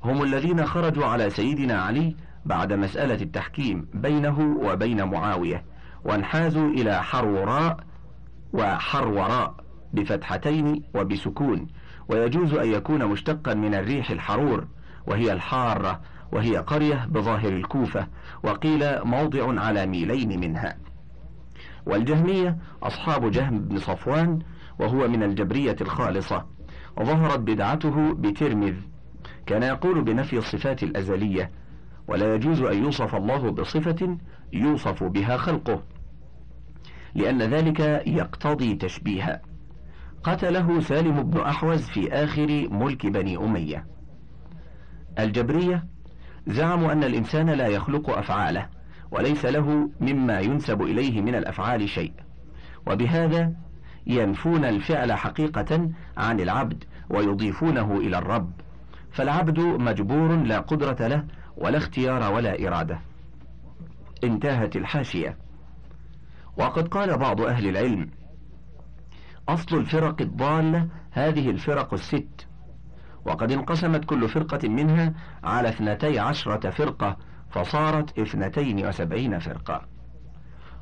هم 0.04 0.22
الذين 0.22 0.66
خرجوا 0.66 1.06
على 1.06 1.30
سيدنا 1.30 1.74
علي 1.82 2.16
بعد 2.44 2.72
مسألة 2.72 3.22
التحكيم 3.22 3.88
بينه 3.94 4.40
وبين 4.40 5.04
معاوية 5.04 5.64
وانحازوا 6.04 6.68
إلى 6.70 7.02
حروراء 7.02 7.76
وحروراء 8.52 9.54
بفتحتين 9.92 10.82
وبسكون 10.94 11.66
ويجوز 12.08 12.54
أن 12.54 12.72
يكون 12.72 13.04
مشتقا 13.06 13.54
من 13.54 13.74
الريح 13.74 14.10
الحرور 14.10 14.66
وهي 15.06 15.32
الحارة 15.32 16.00
وهي 16.32 16.56
قرية 16.56 17.06
بظاهر 17.10 17.48
الكوفة 17.48 18.06
وقيل 18.42 19.04
موضع 19.04 19.60
على 19.60 19.86
ميلين 19.86 20.40
منها. 20.40 20.76
والجهمية 21.86 22.58
أصحاب 22.82 23.30
جهم 23.30 23.60
بن 23.60 23.78
صفوان 23.78 24.38
وهو 24.78 25.08
من 25.08 25.22
الجبرية 25.22 25.76
الخالصة. 25.80 26.46
وظهرت 26.96 27.38
بدعته 27.38 28.14
بترمذ. 28.14 28.74
كان 29.46 29.62
يقول 29.62 30.02
بنفي 30.02 30.38
الصفات 30.38 30.82
الأزلية 30.82 31.50
ولا 32.08 32.34
يجوز 32.34 32.60
أن 32.60 32.84
يوصف 32.84 33.14
الله 33.14 33.50
بصفة 33.50 34.18
يوصف 34.52 35.04
بها 35.04 35.36
خلقه 35.36 35.82
لأن 37.14 37.42
ذلك 37.42 37.80
يقتضي 38.06 38.74
تشبيها. 38.74 39.42
قتله 40.24 40.80
سالم 40.80 41.22
بن 41.22 41.40
أحوز 41.40 41.82
في 41.82 42.12
آخر 42.12 42.68
ملك 42.70 43.06
بني 43.06 43.36
أمية. 43.36 43.86
الجبرية 45.18 45.84
زعموا 46.46 46.92
أن 46.92 47.04
الإنسان 47.04 47.50
لا 47.50 47.66
يخلق 47.66 48.10
أفعاله 48.10 48.68
وليس 49.10 49.44
له 49.44 49.90
مما 50.00 50.40
ينسب 50.40 50.82
إليه 50.82 51.20
من 51.20 51.34
الأفعال 51.34 51.88
شيء. 51.88 52.12
وبهذا 52.86 53.52
ينفون 54.06 54.64
الفعل 54.64 55.12
حقيقة 55.12 55.90
عن 56.16 56.40
العبد 56.40 56.84
ويضيفونه 57.10 57.96
إلى 57.96 58.18
الرب. 58.18 58.52
فالعبد 59.10 59.60
مجبور 59.60 60.36
لا 60.36 60.60
قدرة 60.60 61.06
له 61.06 61.24
ولا 61.56 61.78
اختيار 61.78 62.32
ولا 62.32 62.68
إرادة. 62.68 63.00
انتهت 64.24 64.76
الحاشية. 64.76 65.36
وقد 66.56 66.88
قال 66.88 67.18
بعض 67.18 67.40
أهل 67.40 67.68
العلم 67.68 68.10
أصل 69.48 69.76
الفرق 69.76 70.22
الضالة 70.22 70.88
هذه 71.10 71.50
الفرق 71.50 71.94
الست. 71.94 72.46
وقد 73.24 73.52
انقسمت 73.52 74.04
كل 74.04 74.28
فرقة 74.28 74.68
منها 74.68 75.12
على 75.44 75.68
اثنتي 75.68 76.18
عشرة 76.18 76.70
فرقة 76.70 77.16
فصارت 77.50 78.18
اثنتين 78.18 78.86
وسبعين 78.86 79.38
فرقة. 79.38 79.82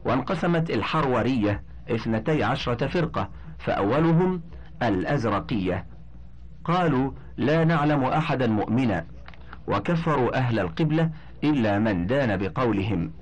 وانقسمت 0.04 0.70
الحرورية 0.70 1.62
اثنتي 1.90 2.44
عشرة 2.44 2.86
فرقة 2.86 3.30
فأولهم 3.58 4.42
الأزرقية. 4.82 5.86
قالوا 6.64 7.12
لا 7.36 7.64
نعلم 7.64 8.04
أحدا 8.04 8.46
مؤمنا. 8.46 9.06
وكفروا 9.68 10.36
أهل 10.36 10.58
القبلة 10.58 11.10
إلا 11.44 11.78
من 11.78 12.06
دان 12.06 12.36
بقولهم. 12.36 13.12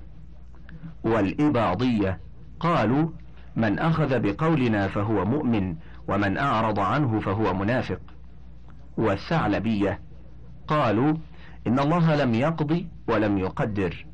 والإباضية 1.03 2.19
قالوا 2.59 3.09
من 3.55 3.79
أخذ 3.79 4.19
بقولنا 4.19 4.87
فهو 4.87 5.25
مؤمن 5.25 5.75
ومن 6.07 6.37
أعرض 6.37 6.79
عنه 6.79 7.19
فهو 7.19 7.53
منافق. 7.53 7.99
والثعلبية. 8.97 9.99
قالوا 10.67 11.13
إن 11.67 11.79
الله 11.79 12.15
لم 12.15 12.33
يقضي 12.33 12.87
ولم 13.07 13.37
يقدر. 13.37 14.05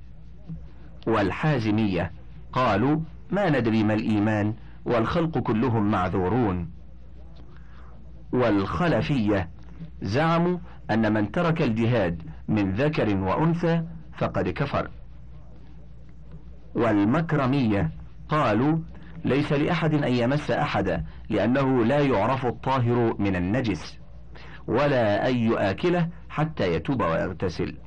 والحازمية. 1.08 2.12
قالوا 2.54 3.00
ما 3.32 3.50
ندري 3.50 3.84
ما 3.84 3.94
الإيمان 3.94 4.54
والخلق 4.86 5.38
كلهم 5.38 5.92
معذورون. 5.92 6.72
والخلفية. 8.34 9.50
زعموا 10.02 10.58
أن 10.92 11.14
من 11.14 11.32
ترك 11.32 11.62
الجهاد 11.62 12.22
من 12.48 12.72
ذكر 12.72 13.18
وأنثى 13.18 13.84
فقد 14.18 14.50
كفر. 14.50 14.90
والمكرمية. 16.76 17.92
قالوا 18.30 18.80
ليس 19.26 19.54
لأحد 19.54 19.94
أن 19.94 20.14
يمس 20.14 20.52
أحدا 20.52 21.04
لأنه 21.30 21.86
لا 21.86 22.00
يعرف 22.00 22.46
الطاهر 22.46 23.16
من 23.22 23.36
النجس. 23.36 24.03
ولا 24.68 25.30
أن 25.30 25.36
يآكله 25.38 26.10
حتى 26.30 26.74
يتوب 26.74 27.02
ويغتسل. 27.02 27.78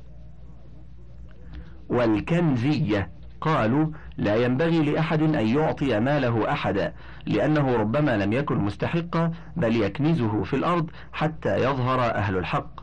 والكنزية 1.89 3.09
قالوا 3.41 3.91
لا 4.17 4.35
ينبغي 4.35 4.79
لأحد 4.79 5.21
أن 5.21 5.47
يعطي 5.47 5.99
ماله 5.99 6.51
أحدا 6.51 6.93
لأنه 7.25 7.75
ربما 7.75 8.17
لم 8.17 8.33
يكن 8.33 8.57
مستحقا 8.57 9.31
بل 9.55 9.75
يكنزه 9.75 10.43
في 10.43 10.55
الأرض 10.55 10.89
حتى 11.13 11.55
يظهر 11.57 11.99
أهل 11.99 12.37
الحق. 12.37 12.81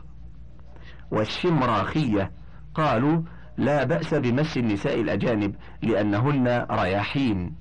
والشمراخية 1.11 2.31
قالوا 2.73 3.21
لا 3.57 3.83
بأس 3.83 4.13
بمس 4.13 4.57
النساء 4.57 5.01
الأجانب 5.01 5.55
لأنهن 5.83 6.65
رياحين. 6.71 7.55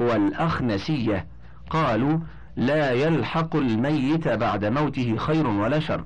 والأخنسية 0.00 1.26
قالوا 1.70 2.18
لا 2.56 2.90
يلحق 2.92 3.56
الميت 3.56 4.28
بعد 4.28 4.64
موته 4.64 5.16
خير 5.16 5.46
ولا 5.46 5.80
شر. 5.80 6.04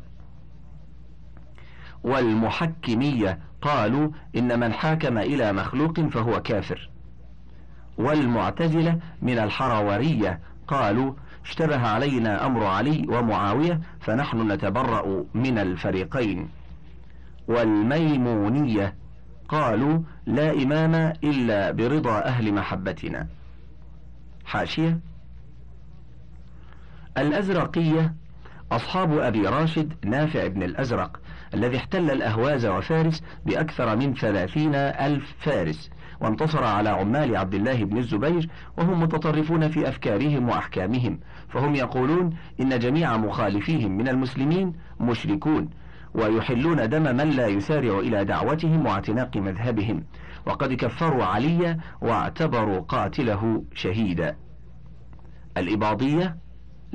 والمحكمية 2.04 3.38
قالوا 3.62 4.08
إن 4.36 4.60
من 4.60 4.72
حاكم 4.72 5.18
إلى 5.18 5.52
مخلوق 5.52 6.00
فهو 6.00 6.42
كافر. 6.42 6.90
والمعتزلة 7.98 8.98
من 9.22 9.38
الحرورية 9.38 10.40
قالوا 10.68 11.12
اشتبه 11.44 11.88
علينا 11.88 12.46
أمر 12.46 12.64
علي 12.64 13.06
ومعاوية 13.08 13.80
فنحن 14.00 14.52
نتبرأ 14.52 15.24
من 15.34 15.58
الفريقين. 15.58 16.48
والميمونية 17.48 18.94
قالوا 19.48 19.98
لا 20.26 20.52
إمام 20.52 20.94
إلا 21.24 21.70
برضا 21.70 22.24
أهل 22.24 22.54
محبتنا. 22.54 23.26
حاشية؟ 24.44 24.98
الأزرقية 27.18 28.14
أصحاب 28.72 29.18
أبي 29.18 29.40
راشد 29.40 29.94
نافع 30.04 30.46
بن 30.46 30.62
الأزرق 30.62 31.20
الذي 31.54 31.76
احتل 31.76 32.10
الأهواز 32.10 32.66
وفارس 32.66 33.22
بأكثر 33.46 33.96
من 33.96 34.14
ثلاثين 34.14 34.74
ألف 34.74 35.34
فارس 35.38 35.90
وانتصر 36.20 36.64
على 36.64 36.88
عمال 36.88 37.36
عبد 37.36 37.54
الله 37.54 37.84
بن 37.84 37.98
الزبير 37.98 38.48
وهم 38.78 39.02
متطرفون 39.02 39.68
في 39.68 39.88
أفكارهم 39.88 40.48
وأحكامهم 40.48 41.20
فهم 41.48 41.74
يقولون 41.74 42.36
إن 42.60 42.78
جميع 42.78 43.16
مخالفيهم 43.16 43.96
من 43.96 44.08
المسلمين 44.08 44.72
مشركون 45.00 45.70
ويحلون 46.14 46.88
دم 46.88 47.02
من 47.02 47.30
لا 47.30 47.46
يسارع 47.46 47.98
إلى 47.98 48.24
دعوتهم 48.24 48.86
واعتناق 48.86 49.36
مذهبهم 49.36 50.04
وقد 50.46 50.72
كفروا 50.72 51.24
علي 51.24 51.76
واعتبروا 52.00 52.80
قاتله 52.80 53.64
شهيدا. 53.74 54.36
الإباضية 55.56 56.36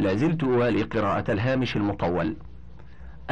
لازلت 0.01 0.43
أوالي 0.43 0.81
قراءة 0.81 1.31
الهامش 1.31 1.75
المطول. 1.75 2.35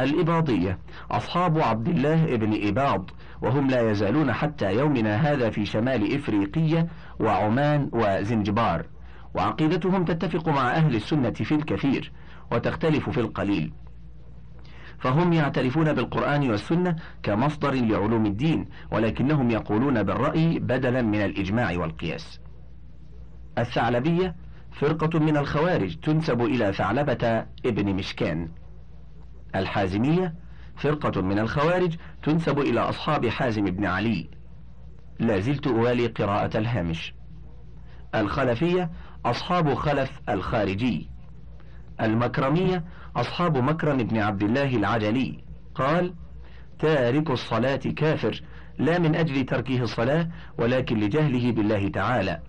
الإباضية. 0.00 0.78
أصحاب 1.10 1.58
عبد 1.58 1.88
الله 1.88 2.36
بن 2.36 2.68
إباض 2.68 3.10
وهم 3.42 3.66
لا 3.66 3.90
يزالون 3.90 4.32
حتى 4.32 4.72
يومنا 4.72 5.16
هذا 5.16 5.50
في 5.50 5.64
شمال 5.64 6.14
إفريقية 6.14 6.86
وعمان 7.20 7.90
وزنجبار. 7.92 8.86
وعقيدتهم 9.34 10.04
تتفق 10.04 10.48
مع 10.48 10.70
أهل 10.70 10.94
السنة 10.96 11.30
في 11.30 11.54
الكثير 11.54 12.12
وتختلف 12.52 13.10
في 13.10 13.20
القليل. 13.20 13.72
فهم 14.98 15.32
يعترفون 15.32 15.92
بالقرآن 15.92 16.50
والسنة 16.50 16.96
كمصدر 17.22 17.74
لعلوم 17.74 18.26
الدين 18.26 18.66
ولكنهم 18.92 19.50
يقولون 19.50 20.02
بالرأي 20.02 20.58
بدلا 20.58 21.02
من 21.02 21.24
الإجماع 21.24 21.78
والقياس. 21.78 22.40
الثعلبية. 23.58 24.34
فرقة 24.72 25.18
من 25.18 25.36
الخوارج 25.36 25.96
تنسب 25.96 26.40
إلى 26.42 26.72
ثعلبة 26.72 27.46
ابن 27.66 27.94
مشكان. 27.94 28.48
الحازمية 29.54 30.34
فرقة 30.76 31.22
من 31.22 31.38
الخوارج 31.38 31.96
تنسب 32.22 32.58
إلى 32.58 32.80
أصحاب 32.80 33.26
حازم 33.26 33.64
بن 33.64 33.84
علي. 33.84 34.30
لا 35.18 35.40
زلت 35.40 35.66
أوالي 35.66 36.06
قراءة 36.06 36.58
الهامش. 36.58 37.14
الخلفية 38.14 38.90
أصحاب 39.24 39.74
خلف 39.74 40.20
الخارجي. 40.28 41.08
المكرمية 42.00 42.84
أصحاب 43.16 43.56
مكرم 43.56 43.96
بن 43.96 44.18
عبد 44.18 44.42
الله 44.42 44.76
العجلي. 44.76 45.44
قال 45.74 46.14
تارك 46.78 47.30
الصلاة 47.30 47.76
كافر 47.76 48.42
لا 48.78 48.98
من 48.98 49.14
أجل 49.14 49.44
تركه 49.44 49.82
الصلاة 49.82 50.28
ولكن 50.58 51.00
لجهله 51.00 51.52
بالله 51.52 51.88
تعالى. 51.88 52.40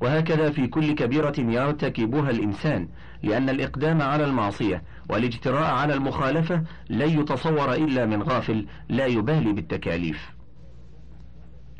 وهكذا 0.00 0.50
في 0.50 0.66
كل 0.66 0.94
كبيرة 0.94 1.34
يرتكبها 1.38 2.30
الإنسان 2.30 2.88
لأن 3.22 3.48
الإقدام 3.48 4.02
على 4.02 4.24
المعصية 4.24 4.82
والاجتراء 5.10 5.74
على 5.74 5.94
المخالفة 5.94 6.62
لن 6.90 7.20
يتصور 7.20 7.74
إلا 7.74 8.06
من 8.06 8.22
غافل 8.22 8.66
لا 8.88 9.06
يبالي 9.06 9.52
بالتكاليف. 9.52 10.30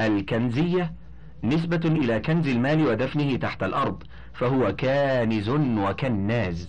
الكنزية 0.01 0.93
نسبة 1.45 1.81
إلى 1.85 2.21
كنز 2.21 2.49
المال 2.49 2.87
ودفنه 2.87 3.37
تحت 3.37 3.63
الأرض 3.63 4.03
فهو 4.35 4.77
كانز 4.77 5.49
وكناز. 5.49 6.69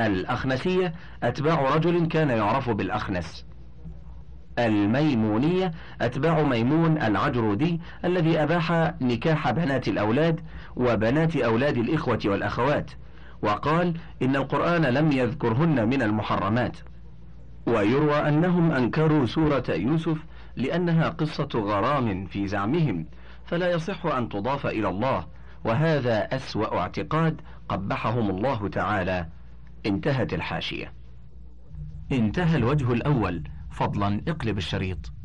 الأخنسية 0.00 0.94
أتباع 1.22 1.74
رجل 1.74 2.06
كان 2.06 2.28
يعرف 2.30 2.70
بالأخنس. 2.70 3.47
الميمونية 4.58 5.72
أتباع 6.00 6.42
ميمون 6.42 7.02
العجرودي 7.02 7.80
الذي 8.04 8.42
أباح 8.42 8.94
نكاح 9.00 9.50
بنات 9.50 9.88
الأولاد 9.88 10.40
وبنات 10.76 11.36
أولاد 11.36 11.76
الإخوة 11.76 12.18
والأخوات. 12.24 12.90
وقال 13.42 13.94
إن 14.22 14.36
القرآن 14.36 14.82
لم 14.82 15.12
يذكرهن 15.12 15.88
من 15.88 16.02
المحرمات. 16.02 16.76
ويروى 17.66 18.14
أنهم 18.14 18.72
أنكروا 18.72 19.26
سورة 19.26 19.64
يوسف 19.68 20.18
لأنها 20.56 21.08
قصة 21.08 21.48
غرام 21.54 22.26
في 22.26 22.46
زعمهم 22.46 23.06
فلا 23.46 23.70
يصح 23.70 24.06
أن 24.06 24.28
تضاف 24.28 24.66
إلى 24.66 24.88
الله. 24.88 25.26
وهذا 25.64 26.18
أسوأ 26.36 26.78
اعتقاد 26.78 27.40
قبحهم 27.68 28.30
الله 28.30 28.68
تعالى. 28.68 29.26
انتهت 29.86 30.34
الحاشية. 30.34 30.92
انتهى 32.12 32.56
الوجه 32.56 32.92
الأول. 32.92 33.42
فضلا 33.78 34.22
اقلب 34.28 34.58
الشريط. 34.58 35.17